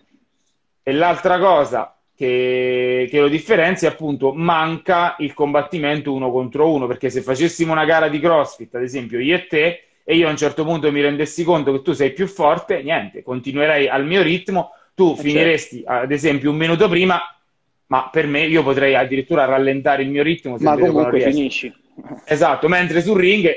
[0.83, 7.09] E l'altra cosa che, che lo differenzia, appunto, manca il combattimento uno contro uno, perché
[7.09, 10.37] se facessimo una gara di CrossFit, ad esempio io e te, e io a un
[10.37, 14.71] certo punto mi rendessi conto che tu sei più forte, niente, continuerei al mio ritmo,
[14.93, 17.19] tu Eh certo, finiresti ad esempio un minuto prima,
[17.87, 21.73] ma per me io potrei addirittura rallentare il mio ritmo se ma comunque finisci.
[22.25, 23.49] Esatto, mentre sul ring,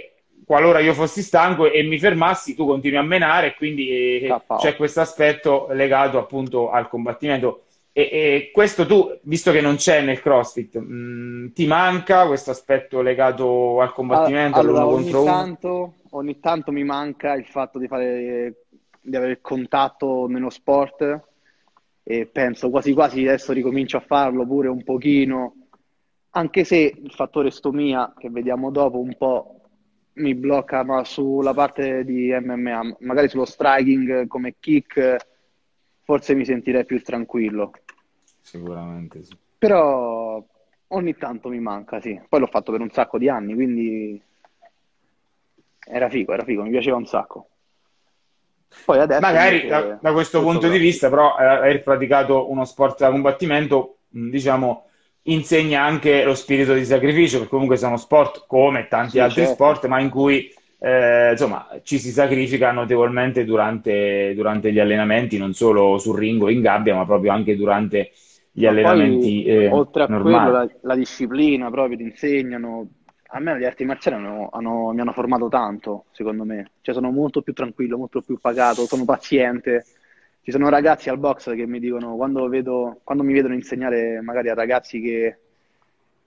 [0.46, 3.88] qualora io fossi stanco e mi fermassi, tu continui a menare, quindi
[4.20, 7.65] eh, c'è questo aspetto legato appunto al combattimento.
[7.98, 13.00] E, e questo tu, visto che non c'è nel CrossFit, mh, ti manca questo aspetto
[13.00, 15.32] legato al combattimento, Allora, all'uno ogni contro uno?
[15.32, 18.64] tanto, ogni tanto mi manca il fatto di fare,
[19.00, 21.20] di avere contatto nello sport
[22.02, 25.54] e penso quasi quasi adesso ricomincio a farlo pure un pochino,
[26.32, 29.60] anche se il fattore stomia che vediamo dopo un po'
[30.16, 35.16] mi blocca ma sulla parte di MMA, magari sullo striking come kick
[36.06, 37.72] forse mi sentirei più tranquillo,
[38.46, 39.36] Sicuramente sì.
[39.58, 40.40] però
[40.88, 42.18] ogni tanto mi manca, sì.
[42.28, 44.22] Poi l'ho fatto per un sacco di anni, quindi
[45.88, 47.48] era figo, era figo, mi piaceva un sacco.
[48.84, 52.48] Poi adesso Magari da, invece da questo tutto punto di vista, però, eh, aver praticato
[52.50, 54.84] uno sport da combattimento, diciamo,
[55.22, 59.54] insegna anche lo spirito di sacrificio, perché comunque sono sport come tanti Sì, altri certo.
[59.54, 65.52] sport, ma in cui eh, insomma, ci si sacrifica notevolmente durante, durante gli allenamenti, non
[65.52, 68.12] solo sul ring o in gabbia, ma proprio anche durante
[68.56, 70.50] gli Ma allenamenti poi, eh, oltre a quello, normali.
[70.50, 72.88] la, la disciplina proprio ti insegnano,
[73.28, 76.70] a me gli arti marziali hanno- hanno- mi hanno formato tanto, secondo me.
[76.80, 79.84] Cioè, sono molto più tranquillo, molto più pagato, sono paziente.
[80.42, 84.48] Ci sono ragazzi al box che mi dicono, quando vedo, quando mi vedono insegnare magari
[84.48, 85.38] a ragazzi che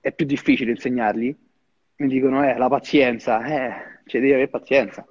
[0.01, 1.35] è più difficile insegnargli,
[1.97, 5.05] mi dicono, eh, la pazienza, eh, cioè devi avere pazienza.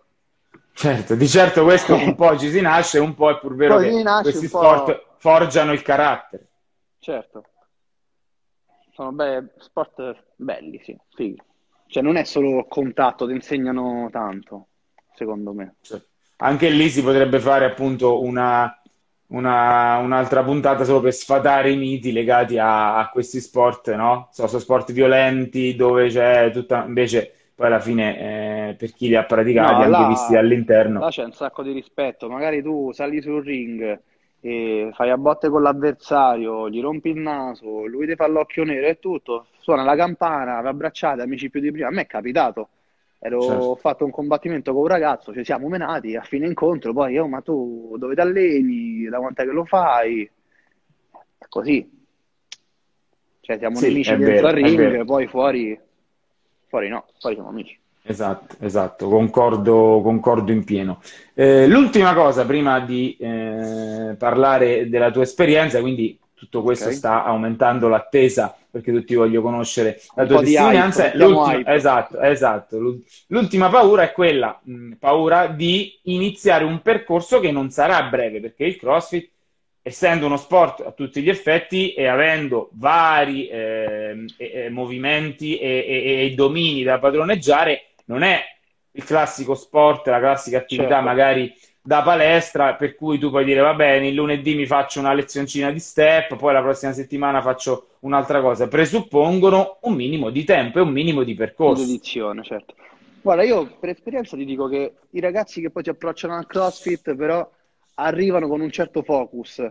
[0.72, 3.90] Certo, di certo questo un po' ci si nasce, un po' è pur vero Poi
[3.96, 6.47] che nasce questi sport forgiano il carattere.
[7.08, 7.38] Certo,
[8.92, 11.40] sono be- sport belli, sì, fighi.
[11.86, 14.68] Cioè, non è solo contatto, ti insegnano tanto,
[15.14, 15.76] secondo me.
[15.80, 16.00] Cioè,
[16.38, 18.80] anche lì si potrebbe fare appunto una,
[19.28, 24.28] una- un'altra puntata solo per sfatare i miti legati a, a questi sport, no?
[24.32, 29.16] So- sono sport violenti dove c'è tutta, invece poi alla fine eh, per chi li
[29.16, 30.46] ha praticati, No, anche visti là,
[30.94, 32.28] là c'è un sacco di rispetto.
[32.28, 34.00] Magari tu sali sul ring
[34.40, 38.86] e fai a botte con l'avversario, gli rompi il naso, lui ti fa l'occhio nero
[38.86, 41.88] e tutto, suona la campana, vi abbracciate, amici più di prima.
[41.88, 42.68] A me è capitato.
[43.20, 43.74] Ero, certo.
[43.76, 47.40] fatto un combattimento con un ragazzo, ci siamo menati a fine incontro, poi, oh, ma
[47.40, 49.08] tu dove ti alleni?
[49.08, 50.30] Da quant'è che lo fai?
[51.36, 51.90] È così.
[53.40, 55.80] Cioè, siamo Sì, nemici dentro al vero, è ring, poi fuori,
[56.68, 57.76] fuori no, fuori siamo amici.
[58.10, 61.02] Esatto, esatto, concordo, concordo in pieno.
[61.34, 66.94] Eh, l'ultima cosa, prima di eh, parlare della tua esperienza, quindi tutto questo Ok?
[66.94, 71.10] sta aumentando l'attesa perché tutti voglio conoscere la tua testimonianza.
[71.16, 72.78] L'ultima, esatto, esatto.
[72.78, 78.40] L'ul- L'ultima paura è quella, mh, paura di iniziare un percorso che non sarà breve,
[78.40, 79.30] perché il CrossFit,
[79.82, 85.84] essendo uno sport a tutti gli effetti e avendo vari ehm, e- e movimenti e,
[85.86, 88.42] e- e domini da padroneggiare, non è
[88.92, 91.04] il classico sport, la classica attività Certo.
[91.04, 95.14] magari da palestra, per cui tu puoi dire, va bene, il lunedì mi faccio una
[95.14, 98.68] lezioncina di step, poi la prossima settimana faccio un'altra cosa.
[98.68, 101.84] Presuppongono un minimo di tempo e un minimo di percorso.
[101.84, 102.74] dedizione, certo.
[103.22, 107.14] Guarda, io per esperienza ti dico che i ragazzi che poi si approcciano al CrossFit,
[107.14, 107.48] però
[107.94, 109.66] arrivano con un certo focus.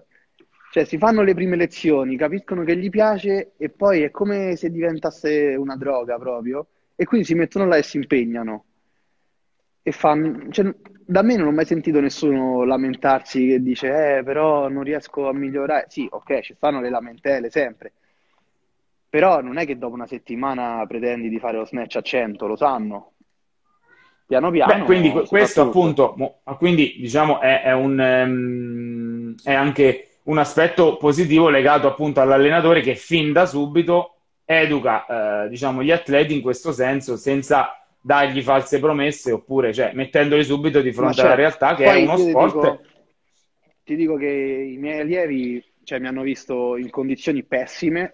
[0.72, 4.70] Cioè, si fanno le prime lezioni, capiscono che gli piace e poi è come se
[4.70, 6.68] diventasse una droga proprio.
[7.00, 8.66] E quindi si mettono là e si impegnano.
[9.84, 10.74] E fanno, cioè,
[11.06, 15.34] da me non ho mai sentito nessuno lamentarsi che dice, eh, però non riesco a
[15.34, 15.86] migliorare.
[15.90, 17.94] Sì, ok, ci stanno le lamentele sempre.
[19.08, 22.56] Però non è che dopo una settimana pretendi di fare lo snatch a 100, lo
[22.56, 23.12] sanno.
[24.26, 29.36] Piano Beh, quindi piano si fa questo appunto, ah, quindi diciamo è, è un, ehm,
[29.44, 34.17] è anche un aspetto positivo legato appunto all'allenatore che fin da subito
[34.50, 40.44] educa, eh, diciamo, gli atleti in questo senso senza dargli false promesse oppure, cioè, mettendoli
[40.46, 42.54] subito di fronte alla certo, realtà che è poi uno io ti sport.
[42.54, 42.82] dico,
[43.84, 48.12] ti dico che i miei allievi, cioè, mi hanno visto in condizioni pessime,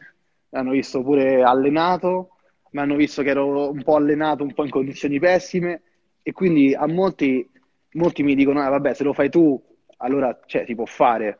[0.50, 2.30] mi hanno visto pure allenato,
[2.72, 5.82] mi hanno visto che ero un po' allenato, un po' in condizioni pessime
[6.24, 7.48] e quindi a molti,
[7.92, 9.62] molti mi dicono, ah, vabbè, se lo fai tu,
[9.98, 11.40] allora, cioè, si può fare,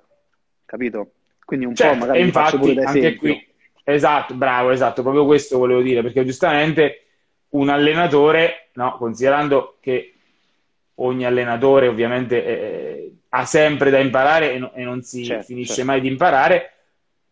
[0.66, 1.14] capito?
[1.44, 3.18] Quindi un po' Certo, e magari li faccio pure infatti da anche esempio.
[3.18, 3.53] qui,
[3.84, 7.00] esatto, bravo, esatto, proprio questo volevo dire, perché giustamente
[7.50, 10.14] un allenatore, no, considerando che
[10.96, 15.76] ogni allenatore ovviamente eh, ha sempre da imparare e, no- e non si Certo, finisce
[15.76, 15.92] certo.
[15.92, 16.72] mai di imparare,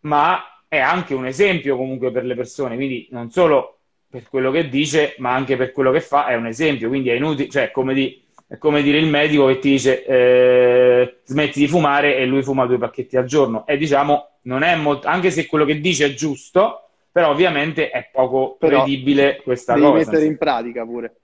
[0.02, 3.78] ma è anche un esempio comunque per le persone, quindi non solo
[4.10, 7.14] per quello che dice, ma anche per quello che fa, è un esempio, quindi è
[7.14, 11.60] inutile, cioè è come, di- è come dire il medico che ti dice eh, smetti
[11.60, 15.32] di fumare e lui fuma due pacchetti al giorno, e diciamo, non è molto, anche
[15.32, 19.98] se quello che dice è giusto, però ovviamente è poco Però credibile questa devi cosa.
[19.98, 21.16] mettere in pratica pure.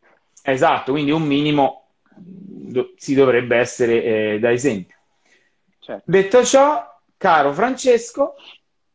[0.44, 4.96] Esatto, quindi un minimo do- si dovrebbe essere eh, da esempio.
[5.80, 6.04] Certo.
[6.06, 6.86] Detto ciò,
[7.18, 8.36] caro Francesco,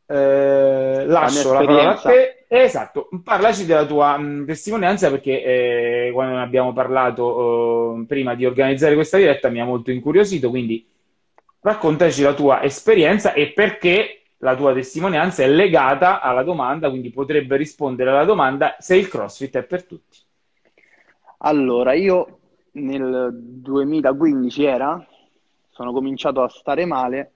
[0.05, 2.45] eh, La lascio la parola a te.
[2.47, 5.43] Esatto, parlaci della tua mh, testimonianza perché
[6.07, 10.49] eh, quando ne abbiamo parlato eh, prima di organizzare questa diretta mi ha molto incuriosito,
[10.49, 10.85] quindi
[11.63, 17.55] raccontaci la tua esperienza e perché la tua testimonianza è legata alla domanda, quindi potrebbe
[17.55, 20.19] rispondere alla domanda se il CrossFit è per tutti.
[21.39, 22.39] Allora, io
[22.73, 25.05] nel 2015 era,
[25.69, 27.31] sono cominciato a stare male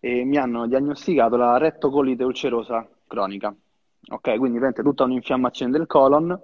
[0.00, 3.48] e mi hanno diagnosticato la rettocolite ulcerosa cronica.
[3.48, 6.40] Ok, quindi praticamente tutta un'infiammazione del colon,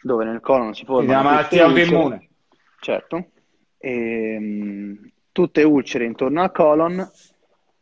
[0.00, 2.28] dove nel colon si Quindi una malattia autoimmune.
[2.80, 3.30] certo,
[3.78, 7.10] e, mh, tutte ulcere intorno al colon,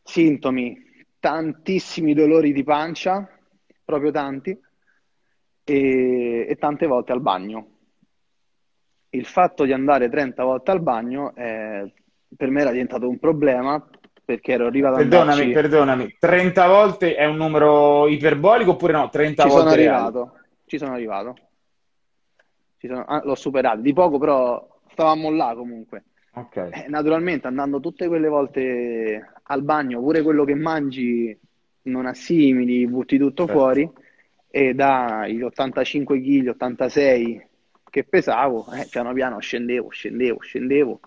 [0.02, 3.28] sintomi, tantissimi dolori di pancia,
[3.84, 4.58] proprio tanti,
[5.64, 7.66] e, e tante volte al bagno.
[9.10, 11.92] Il fatto di andare 30 volte al bagno eh,
[12.36, 13.84] per me era diventato un problema
[14.24, 19.08] perché ero arrivato ad Perdonami, andarci, perdonami, 30 volte è un numero iperbolico oppure no?
[19.08, 19.96] 30 ci sono volte reali.
[19.96, 20.32] arrivato,
[20.66, 21.34] ci sono arrivato.
[22.78, 26.04] sono, ah, l'ho superato di poco, però stavamo là comunque.
[26.32, 26.56] Ok.
[26.56, 31.36] Eh, naturalmente andando tutte quelle volte al bagno, pure quello che mangi
[31.82, 33.58] non assimili, butti tutto Certo.
[33.58, 33.90] fuori
[34.48, 37.48] e dagli 85 kg, 86
[37.90, 41.00] che pesavo, eh, piano piano scendevo, scendevo, scendevo,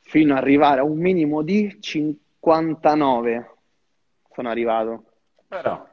[0.00, 3.50] fino ad arrivare a un minimo di 59
[4.32, 5.04] sono arrivato.
[5.48, 5.86] Però,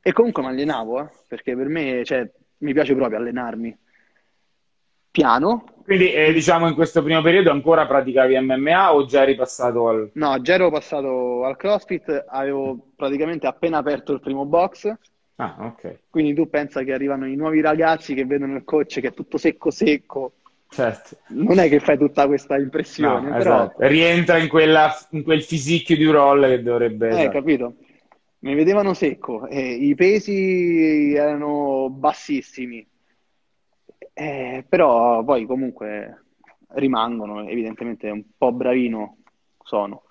[0.00, 3.76] E comunque mi allenavo, eh, perché per me, cioè, mi piace proprio allenarmi.
[5.16, 9.88] Piano, quindi eh, diciamo in questo primo periodo ancora praticavi MMA o già eri passato
[9.88, 10.10] al...
[10.12, 14.92] no, già ero passato al CrossFit, avevo praticamente appena aperto il primo box,
[15.36, 16.00] Ah, ok.
[16.10, 19.38] quindi tu pensa che arrivano i nuovi ragazzi che vedono il coach che è tutto
[19.38, 20.32] secco secco,
[20.68, 21.16] Certo.
[21.28, 23.86] non è che fai tutta questa impressione, No, però, esatto.
[23.86, 27.08] Rientra in quella, in quel fisicchio di un roll che dovrebbe...
[27.08, 27.30] eh, esatto.
[27.30, 27.74] capito?
[28.40, 32.86] Mi vedevano secco e i pesi erano bassissimi,
[34.18, 36.24] Eh, però poi comunque
[36.68, 39.18] rimangono, evidentemente un po' bravino
[39.62, 40.04] sono.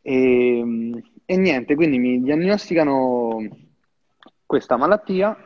[0.00, 0.64] E,
[1.26, 3.46] e niente, quindi mi diagnosticano
[4.46, 5.36] questa malattia,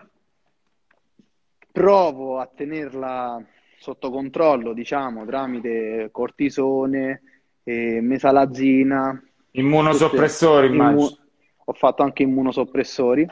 [1.73, 3.45] provo a tenerla
[3.79, 7.23] sotto controllo, diciamo, tramite cortisone,
[7.65, 9.21] eh, mesalazina,
[9.55, 11.19] Immunosoppressori, immu-
[11.65, 13.29] ho fatto anche immunosoppressori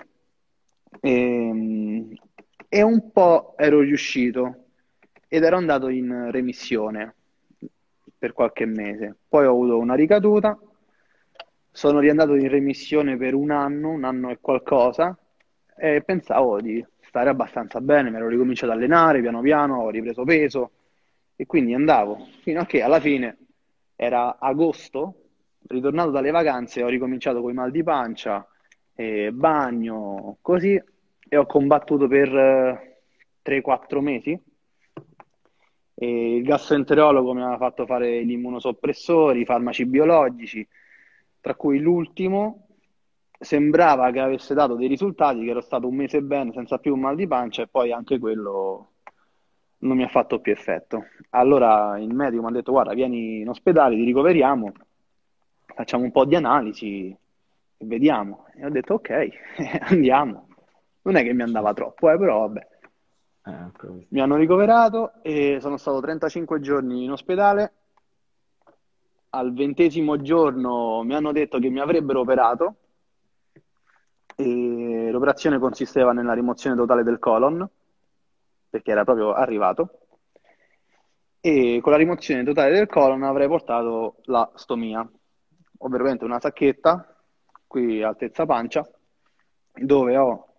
[1.01, 2.17] e,
[2.73, 4.67] e un po' ero riuscito
[5.27, 7.15] ed ero andato in remissione
[8.17, 9.17] per qualche mese.
[9.29, 10.57] Poi ho avuto una ricaduta,
[11.69, 15.19] sono riandato in remissione per un anno, un anno e qualcosa,
[15.77, 20.23] e pensavo di stare abbastanza bene, mi ero ricominciato ad allenare piano piano, ho ripreso
[20.23, 20.71] peso
[21.35, 23.37] e quindi andavo fino a che alla fine
[23.97, 25.15] era agosto,
[25.67, 28.47] ritornato dalle vacanze, ho ricominciato con i mal di pancia,
[28.95, 30.81] eh, bagno, così,
[31.33, 32.99] e ho combattuto per eh,
[33.45, 34.43] 3-4 mesi.
[35.95, 40.66] E il gastroenterologo mi aveva fatto fare gli immunosoppressori, i farmaci biologici,
[41.40, 42.66] tra cui l'ultimo
[43.38, 47.14] sembrava che avesse dato dei risultati, che ero stato un mese bene senza più mal
[47.14, 48.88] di pancia e poi anche quello
[49.79, 51.05] non mi ha fatto più effetto.
[51.31, 54.73] Allora il medico mi ha detto guarda, vieni in ospedale, ti ricoveriamo,
[55.75, 57.16] facciamo un po' di analisi
[57.77, 58.47] e vediamo.
[58.57, 59.29] E ho detto ok,
[59.90, 60.49] andiamo.
[61.03, 62.69] Non è che mi andava troppo, eh, però vabbè.
[63.47, 64.07] Eh, capito.
[64.11, 67.73] Mi hanno ricoverato e sono stato 35 giorni in ospedale.
[69.31, 72.75] Al ventesimo giorno mi hanno detto che mi avrebbero operato
[74.35, 77.69] e l'operazione consisteva nella rimozione totale del colon,
[78.69, 80.01] perché era proprio arrivato,
[81.41, 85.09] e con la rimozione totale del colon avrei portato la stomia,
[85.79, 87.17] ovviamente una sacchetta,
[87.67, 88.89] qui altezza pancia,
[89.73, 90.50] dove ho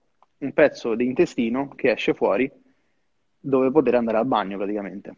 [0.42, 2.50] un pezzo di intestino che esce fuori,
[3.40, 5.16] dove poter andare al bagno praticamente.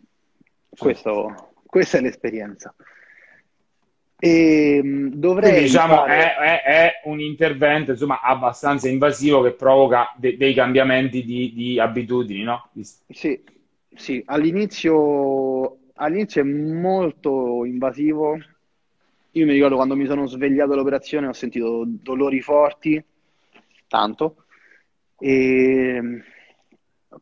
[0.78, 2.74] Questo- questa è l'esperienza.
[4.20, 9.52] E mh, dovrei Quindi diciamo fare- è, è- è un intervento insomma abbastanza invasivo che
[9.52, 12.70] provoca de- dei cambiamenti di, di abitudini, no?
[12.72, 13.42] Di- Sì,
[13.94, 18.38] sì, all'inizio all'inizio è molto invasivo.
[19.36, 23.04] Io mi ricordo quando mi sono svegliato all'operazione ho sentito dolori forti,
[23.88, 24.43] tanto.
[25.26, 26.22] E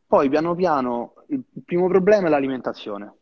[0.07, 3.13] poi piano piano il primo problema è l'alimentazione,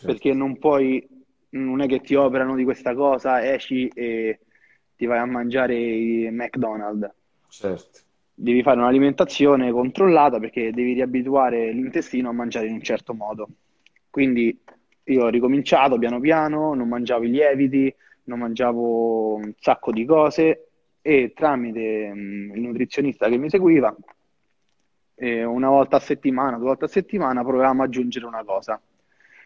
[0.00, 1.06] perché non puoi,
[1.50, 4.38] non è che ti operano di questa cosa, esci e
[4.96, 7.12] ti vai a mangiare i McDonald's
[7.50, 8.00] Certo.
[8.32, 13.48] devi fare un'alimentazione controllata perché devi riabituare l'intestino a mangiare in un certo modo.
[14.08, 14.58] Quindi
[15.04, 20.67] io ho ricominciato piano piano, non mangiavo i lieviti, non mangiavo un sacco di cose
[21.02, 23.94] e tramite mm, il nutrizionista che mi seguiva,
[25.14, 28.80] eh, una volta a settimana, due volte a settimana, provavamo ad aggiungere una cosa.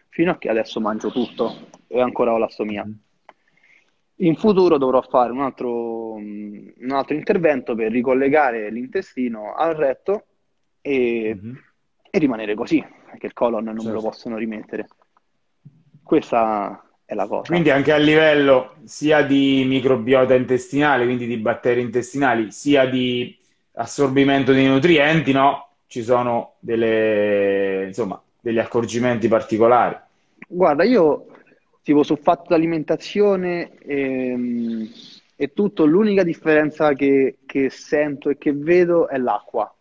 [0.09, 2.87] Fino a che adesso mangio tutto e ancora ho la stomia.
[4.17, 10.25] In futuro dovrò fare un altro, mm, un altro intervento per ricollegare l'intestino al retto
[10.81, 11.57] e, Mhm.
[12.11, 14.01] e rimanere così, perché il colon non me lo Certo.
[14.01, 14.87] possono rimettere.
[16.03, 17.43] Questa è la cosa.
[17.51, 23.37] Quindi anche a livello sia di microbiota intestinale, quindi di batteri intestinali, sia di
[23.73, 25.69] assorbimento di nutrienti, no?
[25.87, 29.95] Ci sono delle, insomma, degli accorgimenti particolari.
[30.47, 31.25] Guarda, io
[31.81, 34.89] tipo sul fatto d'alimentazione ehm,
[35.35, 39.73] e tutto, l'unica differenza che, che sento e che vedo è l'acqua,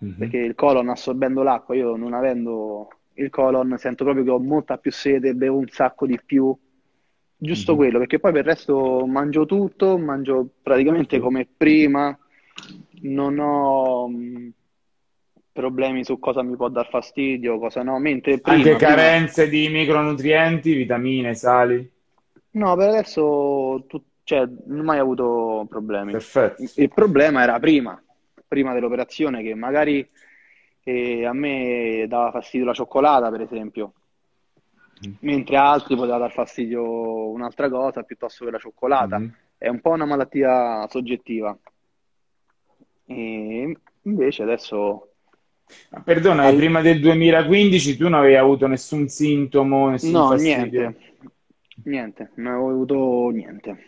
[0.00, 0.14] Mhm.
[0.18, 4.78] perché il colon assorbendo l'acqua, io non avendo il colon sento proprio che ho molta
[4.78, 6.56] più sete, bevo un sacco di più,
[7.36, 7.76] giusto Mhm.
[7.76, 12.16] quello, perché poi per il resto mangio tutto, mangio praticamente come prima,
[13.02, 14.52] non ho, mh,
[15.52, 18.86] problemi su cosa mi può dar fastidio, cosa no, mentre prima, Anche prima...
[18.86, 21.90] carenze di micronutrienti, vitamine, sali.
[22.54, 26.12] No, per adesso tu- cioè, non ho mai avuto problemi.
[26.12, 26.62] Perfetto.
[26.76, 28.00] Il problema era prima,
[28.46, 30.08] prima dell'operazione, che magari
[30.84, 33.92] eh, a me dava fastidio la cioccolata, per esempio,
[35.20, 39.18] mentre a altri poteva dar fastidio un'altra cosa piuttosto che la cioccolata.
[39.18, 39.34] Mhm.
[39.58, 41.56] È un po' una malattia soggettiva.
[43.06, 45.12] E invece adesso
[45.90, 50.80] Ma Perdona, Al- prima del 2015 tu non avevi avuto nessun sintomo, nessun no, fastidio?
[50.80, 51.14] niente,
[51.84, 53.84] niente, non avevo avuto niente.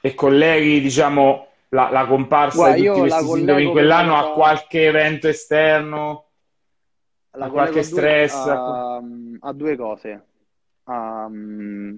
[0.00, 4.32] E colleghi, diciamo, la, la comparsa Guarda, di tutti questi sintomi collego in quell'anno a
[4.32, 6.24] qualche evento esterno?
[7.32, 8.34] La A qualche stress?
[8.34, 9.00] a,
[9.40, 10.24] a due cose.
[10.84, 11.96] A mm,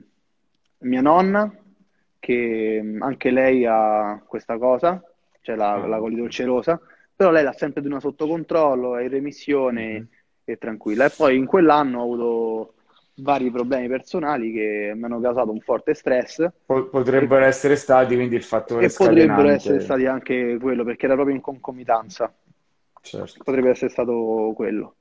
[0.80, 1.50] mia nonna,
[2.18, 5.02] che mm, anche lei ha questa cosa,
[5.40, 5.86] cioè la, Ah.
[5.86, 6.78] la colite ulcerosa,
[7.16, 10.08] però lei l'ha sempre tenuta sotto controllo, è in remissione Mhm.
[10.44, 11.06] e tranquilla.
[11.06, 12.74] E poi in quell'anno ho avuto
[13.16, 18.34] vari problemi personali che mi hanno causato un forte stress Po- potrebbero essere stati quindi
[18.34, 19.48] il fattore e potrebbero scatenante.
[19.48, 22.34] essere stati anche quello, perché era proprio in concomitanza.
[23.02, 23.44] Certo.
[23.44, 24.96] Potrebbe essere stato quello.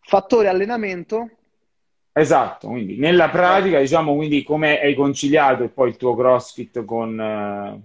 [0.00, 1.30] Fattore allenamento.
[2.14, 7.82] Esatto, quindi nella pratica, diciamo, quindi come hai conciliato poi il tuo CrossFit con, eh,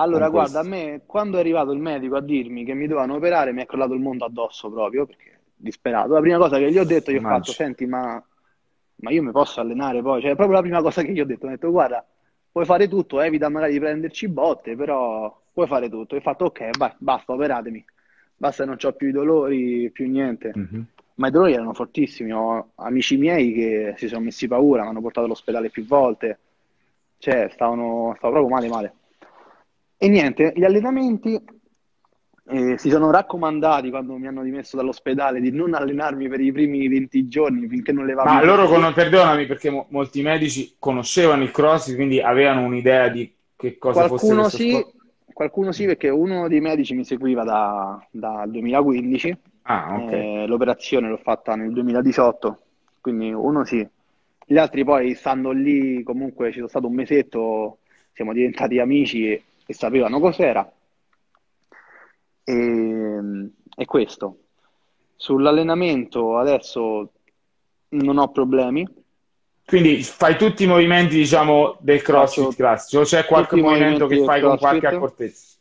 [0.00, 0.62] Allora, con guarda, a questo?
[0.62, 3.94] me quando è arrivato il medico a dirmi che mi dovevano operare, mi è crollato
[3.94, 6.12] il mondo addosso proprio, perché disperato.
[6.14, 7.52] La prima cosa che gli ho detto, gli ho fatto, Immagino.
[7.52, 8.22] senti, ma,
[9.00, 10.20] ma io mi posso allenare poi?
[10.20, 12.04] Cioè, proprio la prima cosa che gli ho detto, ho detto, guarda,
[12.50, 16.14] puoi fare tutto, evita magari di prenderci botte, però puoi fare tutto.
[16.14, 17.84] E ho fatto, ok, vai, basta, operatemi.
[18.36, 20.52] Basta, non ho più i dolori, più niente.
[20.54, 20.86] Mhm.
[21.14, 22.32] Ma i dolori erano fortissimi.
[22.32, 26.38] Ho amici miei che si sono messi paura, mi hanno portato all'ospedale più volte.
[27.18, 28.94] Cioè, stavano, stavo proprio male, male.
[29.96, 31.42] E niente, gli allenamenti
[32.48, 36.88] eh, si sono raccomandati quando mi hanno dimesso dall'ospedale di non allenarmi per i primi
[36.88, 41.42] 20 giorni finché non levavo Ma i loro, con- perdonami, perché mo- molti medici conoscevano
[41.42, 44.94] il CrossFit, quindi avevano un'idea di che cosa fosse Qualcuno questo sì, sport.
[45.34, 49.36] qualcuno sì, perché uno dei medici mi seguiva da- dal 2015.
[49.62, 50.12] Ah, ok.
[50.12, 52.58] Eh, l'operazione l'ho fatta nel 2018,
[53.00, 53.86] quindi uno sì.
[54.46, 57.78] Gli altri poi, stando lì, comunque ci sono stato un mesetto,
[58.12, 60.70] siamo diventati amici e, e sapevano cos'era.
[62.48, 64.38] E, e questo.
[65.16, 67.12] Sull'allenamento adesso
[67.90, 68.86] non ho problemi,
[69.68, 73.64] Quindi fai tutti i movimenti, diciamo, del CrossFit faccio classico, o c'è qualche tutti i
[73.64, 75.58] movimento che fai con qualche accortezza?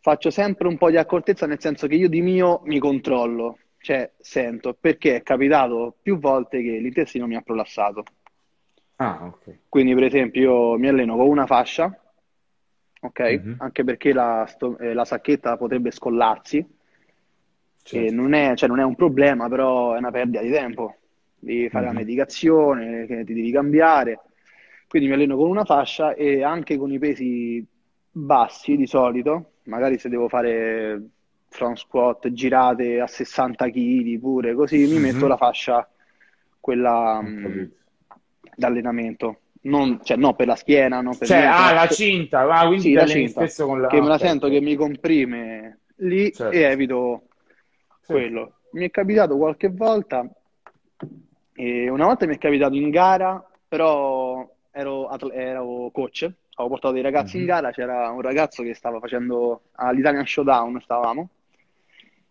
[0.00, 4.12] Faccio sempre un po' di accortezza, nel senso che io di mio mi controllo, cioè
[4.20, 8.04] sento, perché è capitato più volte che l'intestino mi ha prolassato.
[8.96, 9.58] Ah, ok.
[9.68, 11.92] Quindi, per esempio, io mi alleno con una fascia,
[13.06, 13.20] ok?
[13.20, 13.54] Mhm.
[13.58, 14.46] Anche perché la,
[14.80, 16.66] eh, la sacchetta potrebbe scollarsi,
[17.82, 18.12] Certo.
[18.14, 20.96] non è, cioè, non è un problema, però è una perdita di tempo.
[21.38, 21.98] Devi fare la Mhm.
[21.98, 24.20] medicazione, che ti devi cambiare.
[24.88, 27.64] Quindi mi alleno con una fascia e anche con i pesi
[28.10, 31.10] bassi di solito, magari se devo fare
[31.48, 35.28] front squat girate a 60 kg pure, così mi metto Mhm.
[35.28, 35.88] la fascia,
[36.60, 37.74] quella capito.
[38.56, 39.40] d'allenamento.
[39.66, 42.82] Non, cioè, no per la schiena, non per Cioè, niente, ah, la cinta, ah, quindi
[42.84, 43.88] sì, la cinta, spesso con la...
[43.88, 46.54] che me la ok, sento che mi comprime lì Certo.
[46.56, 47.22] e evito
[48.00, 48.12] Sì.
[48.12, 48.52] quello.
[48.72, 50.28] Mi è capitato qualche volta,
[51.54, 56.22] e una volta mi è capitato in gara, però ero, atle- ero coach,
[56.54, 57.48] avevo portato dei ragazzi in Mhm.
[57.48, 61.28] gara, c'era un ragazzo che stava facendo all'Italian Showdown, stavamo,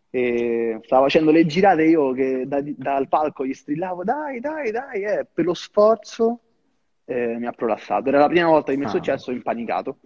[0.10, 5.04] e stava facendo le girate io che da- dal palco gli strillavo dai, dai, dai,
[5.04, 6.40] eh, per lo sforzo
[7.06, 8.10] eh, mi ha prolassato.
[8.10, 8.92] Era la prima volta che mi è Ah.
[8.92, 9.98] successo, ho impanicato.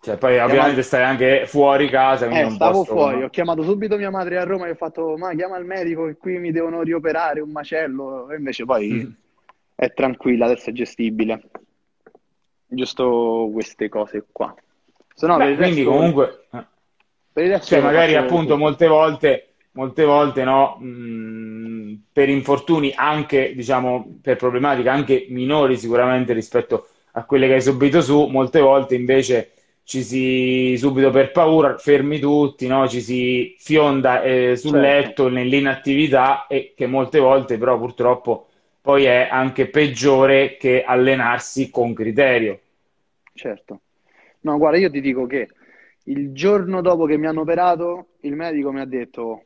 [0.00, 3.96] Cioè, poi Chiamato- ovviamente stai anche fuori casa, Eh, stavo posto fuori, ho chiamato subito
[3.96, 6.82] mia madre a Roma e ho fatto, ma chiama il medico che qui mi devono
[6.82, 8.28] rioperare un macello.
[8.30, 9.10] E invece poi Mm.
[9.76, 11.40] è tranquilla, adesso è gestibile.
[12.66, 14.54] Giusto queste cose qua.
[15.14, 16.46] Se no, Beh, quindi resto, comunque...
[17.32, 18.56] per il resto Cioè, magari appunto tutto.
[18.56, 26.32] molte volte, molte volte no, mh, per infortuni anche, diciamo, per problematiche anche minori sicuramente
[26.32, 29.52] rispetto a quelle che hai subito su, molte volte invece
[29.84, 32.88] ci si, subito per paura, fermi tutti, no?
[32.88, 34.80] Ci si fionda eh, sul Certo.
[34.80, 38.46] letto nell'inattività e che molte volte però purtroppo
[38.80, 42.60] poi è anche peggiore che allenarsi con criterio.
[43.34, 43.80] Certo.
[44.40, 45.48] No, guarda, io ti dico che
[46.04, 49.44] il giorno dopo che mi hanno operato, il medico mi ha detto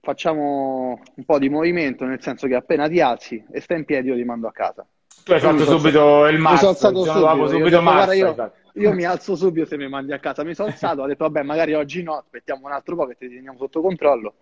[0.00, 4.08] facciamo un po' di movimento, nel senso che appena ti alzi e stai in piedi
[4.08, 4.86] io ti mando a casa.
[5.24, 8.92] Tu hai fatto subito il master, mi sono alzato subito, dopo, subito master, io, io,
[8.92, 10.42] mi alzo subito se mi mandi a casa.
[10.44, 13.28] Mi sono alzato, ho detto vabbè magari oggi no, aspettiamo un altro po' che ti
[13.28, 14.34] teniamo sotto controllo.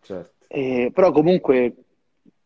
[0.00, 0.32] Certo.
[0.46, 1.74] Eh, però comunque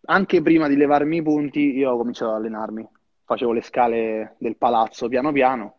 [0.07, 2.89] anche prima di levarmi i punti io ho cominciato ad allenarmi.
[3.25, 5.75] Facevo le scale del palazzo piano piano.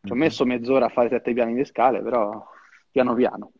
[0.00, 0.20] Ci ho mhm.
[0.20, 2.46] messo mezz'ora a fare sette piani di scale, però
[2.92, 3.50] piano piano.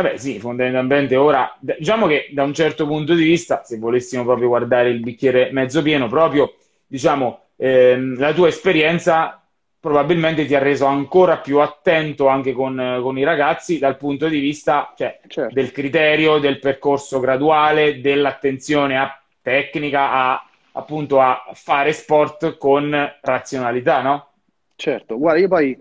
[0.00, 4.46] Vabbè, sì, fondamentalmente ora, diciamo che da un certo punto di vista, se volessimo proprio
[4.46, 6.54] guardare il bicchiere mezzo pieno, proprio,
[6.86, 9.42] diciamo, ehm, la tua esperienza
[9.80, 14.38] probabilmente ti ha reso ancora più attento anche con, con i ragazzi dal punto di
[14.38, 15.52] vista cioè, certo.
[15.52, 24.02] del criterio, del percorso graduale, dell'attenzione a tecnica, a, appunto a fare sport con razionalità,
[24.02, 24.28] no?
[24.76, 25.76] Certo, guarda, io poi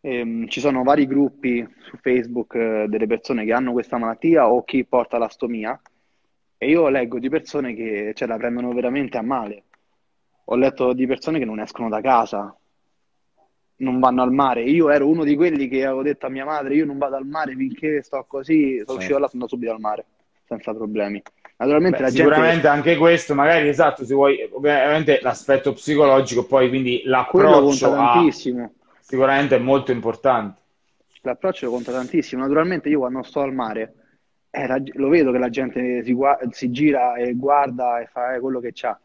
[0.00, 4.64] ehm, ci sono vari gruppi su Facebook eh, delle persone che hanno questa malattia o
[4.64, 5.80] chi porta la stomia
[6.56, 9.64] e io leggo di persone che cioè, la prendono veramente a male.
[10.46, 12.56] Ho letto di persone che non escono da casa,
[13.76, 14.62] non vanno al mare.
[14.62, 17.26] Io ero uno di quelli che avevo detto a mia madre: Io non vado al
[17.26, 18.78] mare finché sto così.
[18.78, 18.96] Sono sì.
[18.96, 20.06] uscito là, sono andato subito al mare
[20.46, 21.22] senza problemi.
[21.58, 22.68] Naturalmente Beh, la sicuramente gente...
[22.68, 28.24] anche questo, magari esatto, se vuoi, ovviamente l'aspetto psicologico, poi quindi l'approccio a...
[29.08, 30.66] sicuramente è molto importante
[31.22, 32.42] l'approccio conta tantissimo.
[32.42, 33.94] Naturalmente io quando sto al mare
[34.50, 36.16] eh, la, lo vedo che la gente si,
[36.50, 38.98] si, gira e guarda e fa eh, quello che c'ha.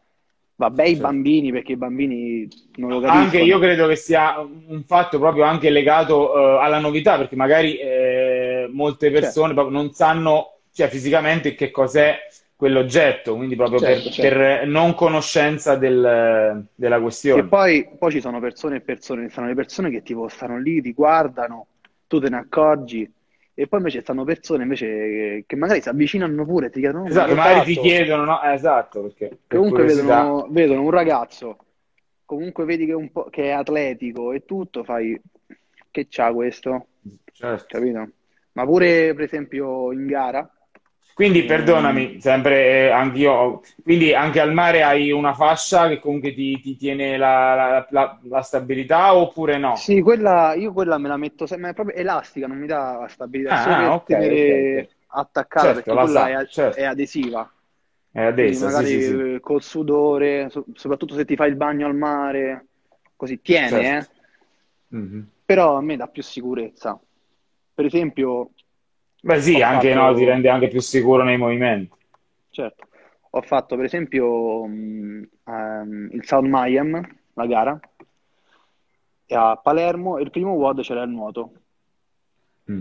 [0.56, 3.24] Vabbè, i bambini, perché i bambini non lo capiscono.
[3.24, 7.76] Anche io credo che sia un fatto proprio anche legato uh, alla novità, perché magari
[7.76, 9.20] eh, molte certo.
[9.20, 9.70] persone certo.
[9.70, 12.16] non sanno cioè, fisicamente che cos'è
[12.56, 14.38] quell'oggetto, quindi proprio certo, per, certo.
[14.38, 17.42] per, non conoscenza del, della questione.
[17.42, 20.80] E poi, poi, ci sono persone e persone, sono le persone che tipo stanno lì,
[20.80, 21.66] ti guardano,
[22.06, 23.10] tu te ne accorgi.
[23.56, 27.06] E poi invece stanno persone invece che, magari si avvicinano pure ti chiedono...
[27.06, 28.42] Esatto, magari ti chiedono, no?
[28.42, 29.38] Eh, esatto, perché...
[29.46, 31.58] Comunque vedono, vedono, un ragazzo,
[32.24, 35.20] comunque vedi che è, un po', che è atletico e tutto, fai...
[35.90, 36.86] Che c'ha questo?
[37.32, 37.66] Certo.
[37.68, 38.08] Capito?
[38.52, 40.48] Ma pure, per esempio, in gara,
[41.14, 46.60] quindi perdonami, sempre eh, anch'io, quindi anche al mare hai una fascia che comunque ti,
[46.60, 49.76] ti tiene la, la, la, stabilità oppure no?
[49.76, 53.08] Sì, quella, io quella me la metto, ma è proprio elastica, non mi dà la
[53.08, 54.88] stabilità, ah, ah okay, okay.
[55.06, 56.78] attaccata certo, perché quella è, certo.
[56.78, 57.52] è, adesiva.
[58.10, 59.38] È adesiva, magari sì, sì, sì.
[59.40, 62.66] col sudore, soprattutto se ti fai il bagno al mare,
[63.14, 64.10] così tiene, certo.
[64.90, 64.96] eh?
[64.96, 65.20] mm-hmm.
[65.44, 66.98] Però a me dà più sicurezza.
[67.72, 68.50] Per esempio,
[69.24, 70.04] Beh sì, anche fatto...
[70.04, 71.96] no, ti rende anche più sicuro nei movimenti.
[72.50, 72.86] Certo.
[73.30, 77.00] Ho fatto per esempio um, um, il South Mayhem,
[77.32, 77.80] la gara,
[79.24, 81.52] e a Palermo il primo WOD c'era il nuoto.
[82.70, 82.80] Mm.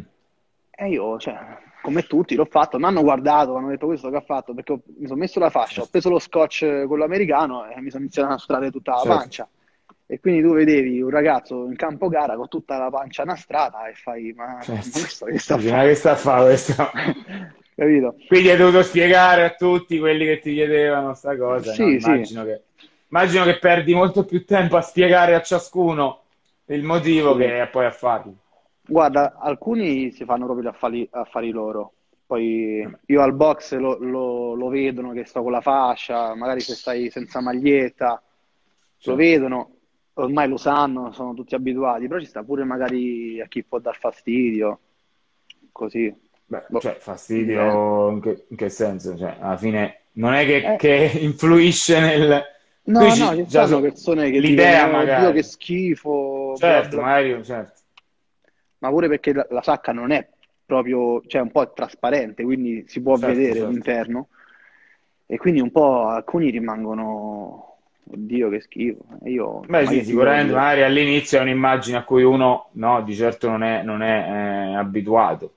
[0.69, 1.37] E io, cioè,
[1.81, 4.73] come tutti, l'ho fatto, mi hanno guardato, mi hanno detto questo che ha fatto, perché
[4.73, 8.03] ho, mi sono messo la fascia, ho preso lo scotch quello americano e mi sono
[8.03, 9.17] iniziato a nastrare tutta la certo.
[9.17, 9.49] pancia.
[10.05, 13.93] E quindi tu vedevi un ragazzo in campo gara con tutta la pancia nastrata e
[13.93, 14.99] fai, ma certo.
[14.99, 15.87] questo che sta a fare?
[15.87, 16.91] Che sta a fare questo?
[17.75, 18.15] Capito?
[18.27, 21.73] Quindi hai dovuto spiegare a tutti quelli che ti chiedevano sta cosa.
[21.73, 21.89] Sì, no?
[21.89, 22.47] immagino, sì.
[22.47, 22.61] Che,
[23.07, 26.21] immagino che perdi molto più tempo a spiegare a ciascuno
[26.65, 27.39] il motivo sì.
[27.39, 28.35] che poi a farlo.
[28.85, 31.93] Guarda, alcuni si fanno proprio gli affari, affari loro.
[32.25, 36.73] Poi io al box lo, lo, lo, vedono che sto con la fascia, magari se
[36.73, 38.21] stai senza maglietta,
[39.03, 39.69] lo vedono
[40.15, 43.97] ormai lo sanno, sono tutti abituati, però ci sta pure magari a chi può dar
[43.97, 44.79] fastidio,
[45.71, 46.13] così.
[46.45, 46.79] Beh, boh.
[46.79, 49.17] cioè, fastidio in che, in che, senso?
[49.17, 50.75] Cioè, alla fine non è che, eh.
[50.77, 52.51] che influisce nel...
[52.85, 55.21] No, Qui no, ci sono persone che l'idea dicono, magari...
[55.21, 56.53] Dio che schifo.
[56.57, 57.79] Certo, magari, certo.
[58.79, 60.27] Ma pure perché la, la, sacca non è
[60.65, 63.69] proprio, cioè un po' trasparente, quindi si può certo, vedere certo.
[63.69, 64.27] l'interno.
[65.25, 67.72] E quindi un po' alcuni rimangono
[68.11, 69.05] Oddio, che schifo.
[69.25, 73.63] Io, Beh, sì, sicuramente magari all'inizio è un'immagine a cui uno no, di certo non
[73.63, 75.53] è, non è eh, abituato.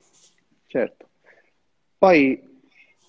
[0.66, 1.07] Certo.
[1.99, 2.40] Poi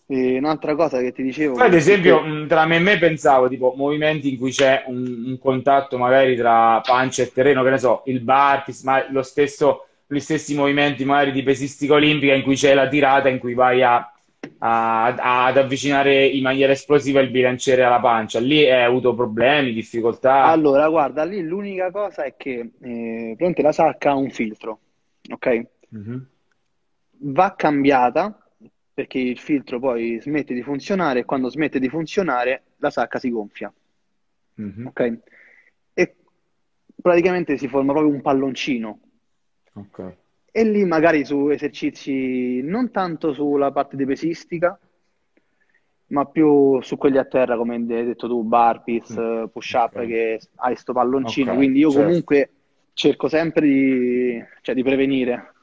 [0.07, 1.55] eh, un'altra cosa che ti dicevo.
[1.55, 2.45] Poi, ad esempio, che...
[2.47, 6.81] tra me e me pensavo tipo movimenti in cui c'è un, un, contatto magari tra
[6.81, 11.43] pancia e terreno, che ne so, il ma lo stesso, gli stessi movimenti magari di
[11.43, 14.11] pesistica olimpica in cui c'è la tirata, in cui vai a
[14.59, 18.39] a, ad avvicinare in maniera esplosiva il bilanciere alla pancia.
[18.39, 20.45] Lì hai avuto problemi, difficoltà?
[20.45, 24.79] Allora, guarda, lì l'unica cosa è che eh, la sacca ha un filtro,
[25.29, 25.65] ok?
[25.95, 26.17] Mm-hmm.
[27.19, 28.49] Va cambiata
[28.93, 33.29] perché il filtro poi smette di funzionare e quando smette di funzionare la sacca si
[33.29, 33.71] gonfia,
[34.61, 34.85] mm-hmm.
[34.87, 35.17] ok?
[35.93, 36.15] E
[37.01, 38.99] praticamente si forma proprio un palloncino.
[39.73, 40.25] Ok
[40.59, 44.77] e lì magari su esercizi non tanto sulla parte di pesistica,
[46.07, 49.19] ma più su quelli a terra, come hai detto tu, burpees, Mm,
[49.51, 51.53] push-up, ok, che hai sto palloncino.
[51.53, 51.93] ok, Quindi io certo.
[51.93, 52.51] comunque
[52.93, 55.53] cerco sempre di, cioè, di prevenire.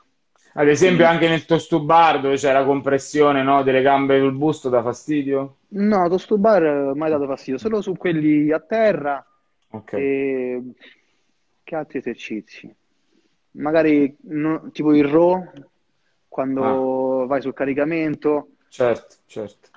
[0.54, 4.68] Ad esempio anche nel tosto bar dove c'è la compressione, no, delle gambe sul busto
[4.68, 5.58] dà fastidio?
[5.68, 9.24] no, tosto bar eh, mai dato fastidio, solo su quelli a terra
[9.72, 10.62] Ok, e
[11.62, 12.74] che altri esercizi?
[13.54, 15.52] Magari no- tipo il ah,
[16.28, 19.70] quando vai sul caricamento, certo, certo.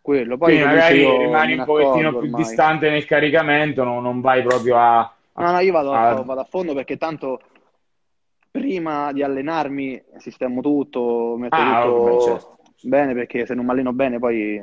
[0.00, 0.36] quello.
[0.38, 2.34] Poi Quindi magari rimani un pochettino più ormai.
[2.36, 4.98] distante nel caricamento, no- non vai proprio a,
[5.38, 7.40] No, a- no, io vado a, a- vado a fondo perché tanto
[8.50, 12.56] prima di allenarmi sistemo tutto, metto Ah, tutto certo.
[12.82, 14.62] bene perché se non mi alleno bene poi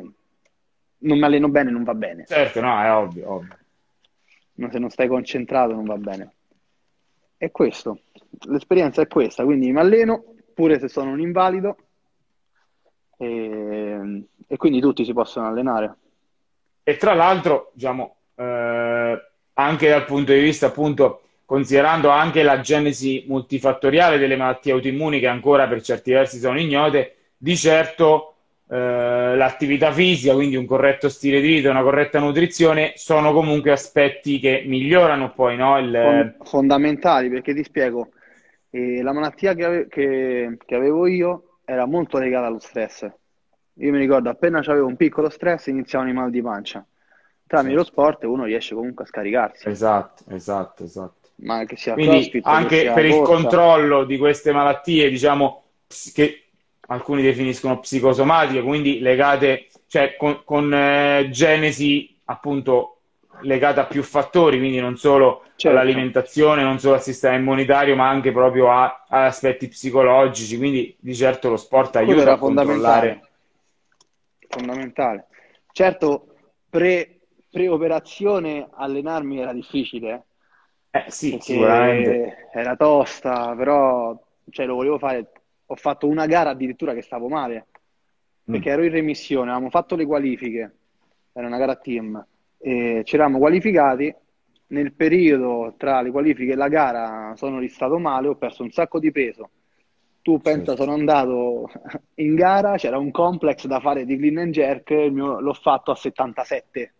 [0.99, 2.23] non mi alleno bene non va bene.
[2.25, 3.57] Certo, no, è ovvio, ovvio.
[4.55, 6.33] No, Se non stai concentrato non va bene.
[7.37, 7.99] È questo,
[8.47, 10.23] l'esperienza è questa, quindi mi alleno
[10.53, 11.77] pure se sono un invalido
[13.17, 15.95] e, e quindi tutti si possono allenare.
[16.83, 19.21] E tra l'altro, diciamo, eh,
[19.53, 25.27] anche dal punto di vista, appunto, considerando anche la genesi multifattoriale delle malattie autoimmuni che
[25.27, 28.33] ancora per certi versi sono ignote, di certo
[28.69, 34.39] eh, l'attività fisica, quindi un corretto stile di vita, una corretta nutrizione, sono comunque aspetti
[34.39, 35.77] che migliorano poi, no?
[35.77, 38.09] Il, fondamentali perché ti spiego,
[38.73, 43.09] eh, la malattia che, ave- che- che avevo io era molto legata allo stress.
[43.77, 46.85] Io mi ricordo appena avevo un piccolo stress iniziavano i mal di pancia.
[47.47, 47.91] Tramite lo certo.
[47.91, 51.29] sport uno riesce comunque a scaricarsi, Esatto, esatto, esatto.
[51.37, 53.23] ma che sia Quindi CrossFit, che anche sia per il corsa.
[53.23, 55.63] controllo di queste malattie, diciamo,
[56.13, 56.49] che
[56.87, 62.92] alcuni definiscono psicosomatiche, quindi legate, cioè con, con, eh, genesi appunto
[63.39, 68.09] legate a più fattori, quindi non solo Certo, all'alimentazione, non solo al sistema immunitario, ma
[68.09, 70.57] anche proprio a, a aspetti psicologici.
[70.57, 73.19] Quindi di certo lo sport quello aiuta era a controllare.
[73.19, 73.29] fondamentale,
[74.47, 75.27] fondamentale.
[75.71, 76.27] Certo,
[76.69, 80.25] pre, pre-operazione allenarmi era difficile,
[80.91, 82.27] Eh sì, sicuramente.
[82.53, 84.17] era tosta, però
[84.49, 85.31] cioè, lo volevo fare.
[85.67, 87.67] Ho fatto una gara addirittura che stavo male,
[88.47, 90.77] Mm, perché ero in remissione, avevamo fatto le qualifiche,
[91.31, 92.27] era una gara a team,
[92.63, 94.15] e ci eravamo qualificati.
[94.67, 98.97] Nel periodo tra le qualifiche e la gara sono ristato male, ho perso un sacco
[98.97, 99.49] di peso.
[100.21, 101.69] Tu pensa, certo, sono andato
[102.15, 105.95] in gara, c'era un complex da fare di clean and jerk, mio- l'ho fatto a
[105.95, 106.93] 77,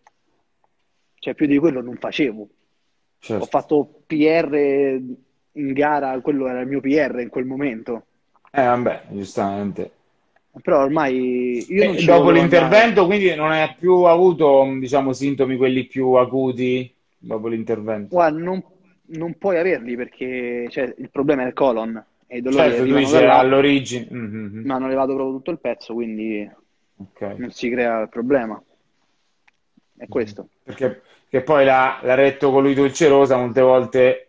[1.18, 2.42] cioè più di quello non facevo.
[2.42, 2.48] Ho
[3.18, 3.46] certo.
[3.46, 5.00] fatto PR
[5.52, 8.04] in gara, quello era il mio PR in quel momento.
[8.52, 9.90] Eh, vabbè, giustamente.
[10.62, 12.64] Però ormai io non E ci dopo volevo andare.
[12.64, 18.14] l'intervento, quindi non hai più avuto, diciamo, sintomi quelli più acuti dopo l'intervento.
[18.14, 18.62] Guarda, non,
[19.06, 22.82] non puoi averli perché cioè, il problema è il colon e i dolori Certo, tu
[22.82, 24.06] arrivano dici da là, all'origine.
[24.10, 26.50] Mhm, mi hanno levato proprio tutto il pezzo, quindi
[26.98, 27.22] Ok.
[27.36, 28.62] non si crea il problema.
[29.96, 30.08] È Mhm.
[30.08, 30.48] questo.
[30.62, 34.23] Perché, perché poi la, la rettocolite ulcerosa molte volte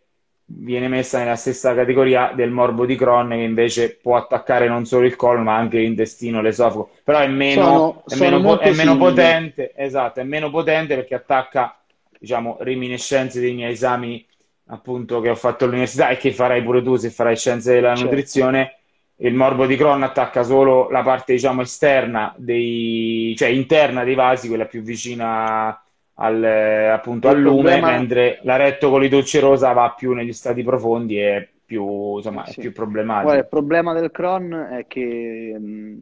[0.47, 5.05] viene messa nella stessa categoria del morbo di Crohn, che invece può attaccare non solo
[5.05, 6.91] il colon, ma anche l'intestino, l'esofago.
[7.03, 11.15] Però è meno, Sono, è sono meno, è meno potente, esatto, è meno potente perché
[11.15, 11.77] attacca,
[12.19, 14.25] diciamo, reminiscenze dei miei esami
[14.67, 18.03] appunto che ho fatto all'università e che farai pure tu se farai scienze della Certo,
[18.03, 18.77] nutrizione.
[19.17, 24.47] Il morbo di Crohn attacca solo la parte, diciamo, esterna dei, cioè interna dei vasi,
[24.49, 25.79] quella più vicina
[26.15, 31.19] al, eh, appunto al lume, problema, mentre la rettocolite ulcerosa va più negli stati profondi
[31.19, 32.61] e è più, insomma, è sì.
[32.61, 36.01] più Guarda, il problema del Crohn è che mh,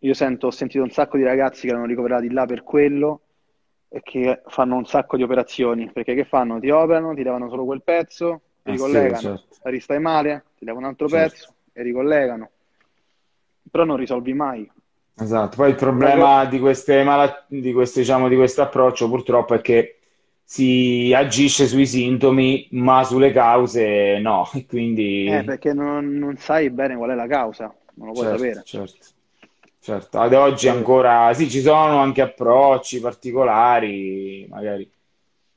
[0.00, 3.20] io sento, ho sentito un sacco di ragazzi che erano ricoverati là per quello
[3.88, 6.58] e che fanno un sacco di operazioni, perché che fanno?
[6.58, 10.86] Ti operano, ti levano solo quel pezzo, ti sì, ricollegano, certo, ristai male, ti levano
[10.86, 11.28] un altro certo.
[11.28, 12.50] pezzo e ricollegano,
[13.70, 14.70] però non risolvi mai.
[15.22, 19.60] Esatto, poi il problema di queste malat- di queste, diciamo, di questo approccio purtroppo è
[19.60, 19.98] che
[20.42, 24.64] si agisce sui sintomi, ma sulle cause no, e
[25.24, 28.28] Eh, quindi perché non, non sai bene qual è la causa, non lo puoi certo,
[28.28, 28.64] sapere.
[28.64, 29.06] certo,
[29.78, 30.20] certo.
[30.20, 34.90] Ad oggi Eh, ancora sì, ci sono anche approcci particolari, magari,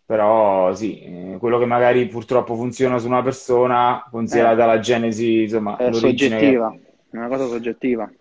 [0.05, 5.43] però sì, eh, quello che magari purtroppo funziona su una persona, eh, considerata la genesi,
[5.43, 8.11] insomma, è l'origine che soggettiva, è una cosa soggettiva.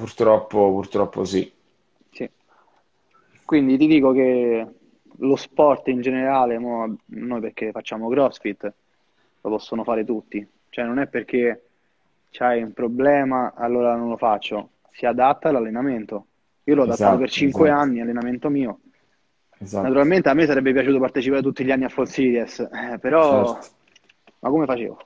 [0.00, 1.52] Purtroppo, purtroppo sì.
[2.12, 2.30] Sì.
[3.44, 4.66] Quindi ti dico che
[5.22, 8.62] lo sport in generale, mo, noi perché facciamo CrossFit,
[9.40, 10.46] lo possono fare tutti.
[10.68, 11.64] Cioè non è perché
[12.30, 14.70] c'hai un problema, allora non lo faccio.
[14.90, 16.26] Si adatta all'allenamento.
[16.64, 18.80] Io l'ho adattato per Esatto, 5 esatto, anni, allenamento mio.
[19.58, 23.44] esatto, Naturalmente a me sarebbe piaciuto partecipare tutti gli anni a Fall Series, eh, però,
[23.44, 23.76] certo.
[24.40, 24.98] ma come facevo?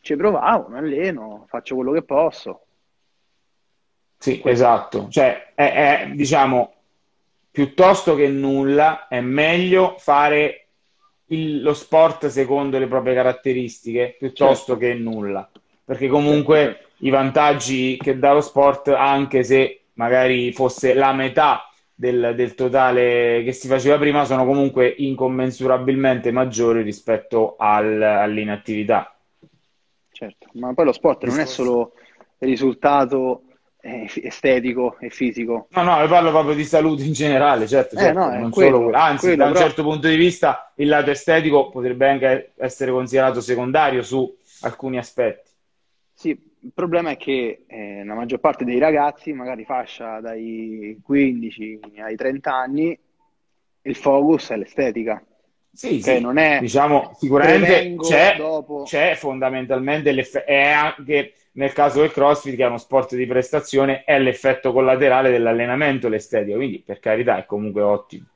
[0.00, 2.66] Ci provavo, mi alleno, faccio quello che posso.
[4.24, 5.08] Sì, esatto.
[5.10, 6.72] Cioè, è, è, diciamo,
[7.50, 10.68] piuttosto che nulla, è meglio fare
[11.26, 14.78] il, lo sport secondo le proprie caratteristiche piuttosto certo.
[14.78, 15.46] che nulla.
[15.84, 17.04] Perché comunque certo.
[17.04, 23.42] i vantaggi che dà lo sport, anche se magari fosse la metà del, del, totale
[23.44, 29.14] che si faceva prima, sono comunque incommensurabilmente maggiori rispetto al, all'inattività.
[30.10, 31.92] Certo, ma poi lo sport non è solo
[32.38, 33.42] risultato
[33.84, 35.68] estetico e fisico.
[35.70, 38.50] No, no, io parlo proprio di salute in generale, certo, eh, certo eh, no, non
[38.50, 39.64] quello, solo Anzi, quello, da un però...
[39.64, 45.50] certo punto di vista il lato estetico potrebbe anche essere considerato secondario su alcuni aspetti.
[46.14, 51.80] Sì, il problema è che eh, la maggior parte dei ragazzi, magari fascia dai 15
[51.98, 52.98] ai 30 anni,
[53.82, 55.22] il focus è l'estetica.
[55.74, 56.20] Sì, sì.
[56.20, 58.36] non è diciamo sicuramente c'è,
[58.84, 64.04] c'è, fondamentalmente l'effetto, è anche nel caso del CrossFit, che è uno sport di prestazione,
[64.04, 68.26] è l'effetto collaterale dell'allenamento, l'estetica, quindi per carità è comunque ottimo.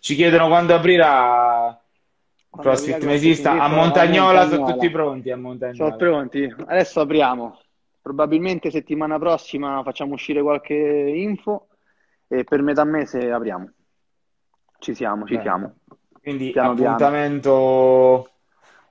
[0.00, 1.80] Ci chiedono quando aprirà
[2.50, 5.76] quando CrossFit Mesista a Montagnola, sono tutti pronti a Montagnola.
[5.76, 7.60] Sono pronti, adesso apriamo.
[8.02, 11.68] Probabilmente settimana prossima facciamo uscire qualche info
[12.28, 13.70] e per metà mese apriamo.
[14.78, 15.42] Ci siamo, ci Beh.
[15.42, 15.74] siamo.
[16.20, 18.20] Quindi piano appuntamento...
[18.22, 18.34] Piano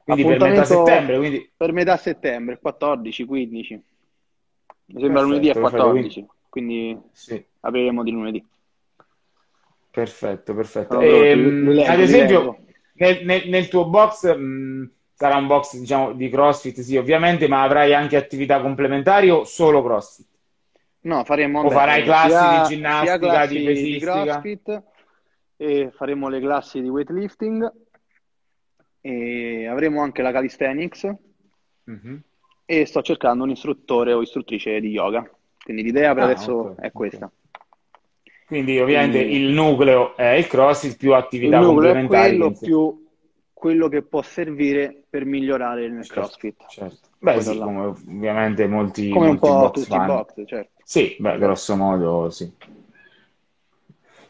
[0.06, 1.18] quindi per metà settembre.
[1.18, 1.52] Quindi...
[1.58, 3.74] Per metà settembre, 14, 15.
[3.74, 7.44] Mi sembra perfetto, lunedì è 14, quindi, sì.
[7.62, 8.46] apriremo di lunedì.
[9.90, 11.00] Perfetto, perfetto.
[11.00, 12.58] E, ehm, leggo, ad esempio,
[12.94, 14.84] nel, nel, nel, tuo box mh, mm,
[15.16, 19.82] sarà un box diciamo, di CrossFit, sì, ovviamente, ma avrai anche attività complementari o solo
[19.82, 20.28] CrossFit?
[21.02, 21.64] No, faremo...
[21.64, 24.22] O farai classi sia, di ginnastica, classi di pesistica?
[24.22, 24.84] Di CrossFit,
[25.58, 27.72] e faremo le classi di weightlifting
[29.06, 31.14] e avremo anche la calisthenics
[31.92, 32.16] mm-hmm.
[32.66, 35.30] e sto cercando un istruttore o istruttrice di yoga.
[35.64, 37.26] Quindi l'idea per ah, adesso okay, è questa.
[37.26, 38.34] Okay.
[38.48, 42.38] Quindi ovviamente Quindi, il nucleo è il crossfit più attività il complementari.
[42.38, 43.04] Quello più
[43.54, 46.66] quello che può servire per migliorare il certo, crossfit.
[46.68, 47.10] Certo.
[47.20, 50.82] Beh, sì, come ovviamente molti come molti un po' tutti i box, certo.
[50.84, 52.52] Sì, beh, grosso modo sì.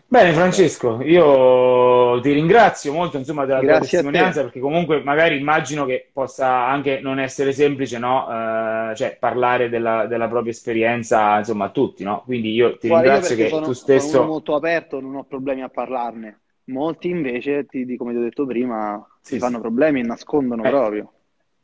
[0.07, 5.83] Bene Francesco, io ti ringrazio molto insomma, della Grazie tua testimonianza perché comunque magari immagino
[5.85, 8.27] che possa anche non essere semplice no?
[8.27, 12.21] uh, cioè, parlare della, della, propria esperienza insomma, a tutti, no?
[12.23, 14.07] quindi io ti Guarda, ringrazio io che sono, tu stesso...
[14.07, 16.39] Sono molto aperto, non ho problemi a parlarne.
[16.65, 20.69] Molti invece, ti, come ti ho detto prima, sì, si fanno problemi e nascondono eh.
[20.69, 21.11] proprio.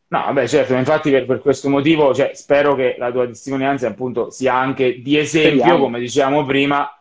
[0.08, 4.30] No, vabbè, certo, infatti per, per questo motivo cioè, spero che la tua testimonianza appunto
[4.30, 5.84] sia anche di esempio, Speriamo.
[5.84, 7.01] come dicevamo prima,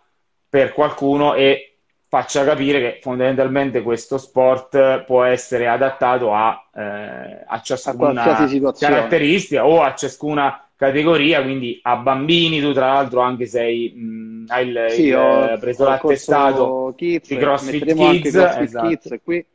[0.51, 1.77] per qualcuno e
[2.09, 9.65] faccia capire che fondamentalmente questo sport può essere adattato a, eh, a ciascuna a caratteristica
[9.65, 14.87] o a ciascuna categoria, quindi a bambini, tu tra l'altro anche sei, mh, hai il,
[14.89, 18.89] sì, il, ho, preso l'attestato kids, di CrossFit Kids, CrossFit esatto.
[18.89, 19.47] Kids qui,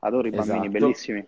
[0.00, 0.70] adoro i bambini, esatto.
[0.70, 1.26] bellissimi.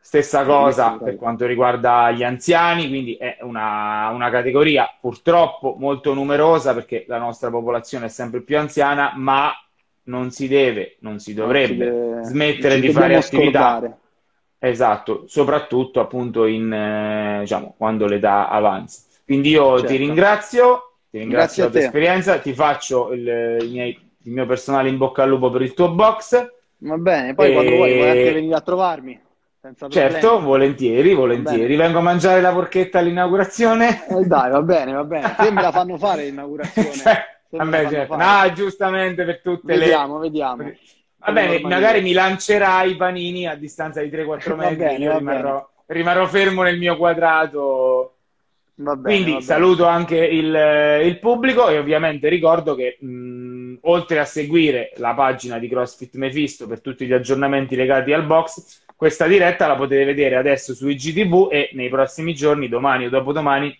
[0.00, 6.72] Stessa cosa per quanto riguarda gli anziani, quindi è una, una, categoria purtroppo molto numerosa
[6.72, 9.52] perché la nostra popolazione è sempre più anziana, ma
[10.04, 13.72] non si deve, non si dovrebbe non si deve, smettere di fare attività.
[13.72, 13.98] Scordare.
[14.60, 19.02] Esatto, soprattutto appunto in, eh, diciamo, quando l'età avanza.
[19.24, 19.92] Quindi io certo.
[19.92, 23.90] ti ringrazio, ti ringrazio per la tua esperienza, ti faccio il, il, miei,
[24.22, 26.50] il, mio personale in bocca al lupo per il tuo box.
[26.78, 27.52] Va bene, poi e...
[27.52, 29.20] quando vuoi puoi anche venire a trovarmi.
[29.88, 31.74] Certo, volentieri, volentieri.
[31.74, 34.06] Vengo a mangiare la porchetta all'inaugurazione.
[34.06, 35.34] Eh, dai, va bene, va bene.
[35.36, 37.38] Se me la fanno fare l'inaugurazione.
[37.50, 38.16] Vabbè, certo.
[38.16, 40.28] No, giustamente per tutte vediamo, le...
[40.28, 40.78] Vediamo, vediamo.
[41.18, 44.76] Va bene, magari mi lancerai i panini a distanza di 3-4 metri.
[44.76, 48.12] Bene, io rimarrò, rimarrò, fermo nel mio quadrato.
[48.74, 54.92] Bene, Quindi saluto anche il, il, pubblico e ovviamente ricordo che mh, oltre a seguire
[54.98, 59.76] la pagina di CrossFit Mephisto per tutti gli aggiornamenti legati al box, questa diretta la
[59.76, 63.78] potete vedere adesso su IGTV e nei prossimi giorni, domani o dopodomani,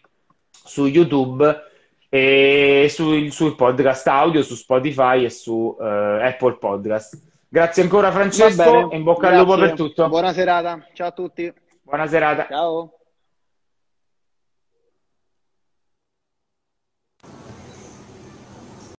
[0.48, 1.60] su YouTube
[2.08, 7.20] e sul, sul podcast audio, su Spotify e su uh, Apple Podcast.
[7.48, 10.06] Grazie ancora Francesco e in bocca al lupo per tutto.
[10.08, 11.52] Buona serata, ciao a tutti.
[11.82, 12.46] Buona serata.
[12.48, 12.97] Ciao.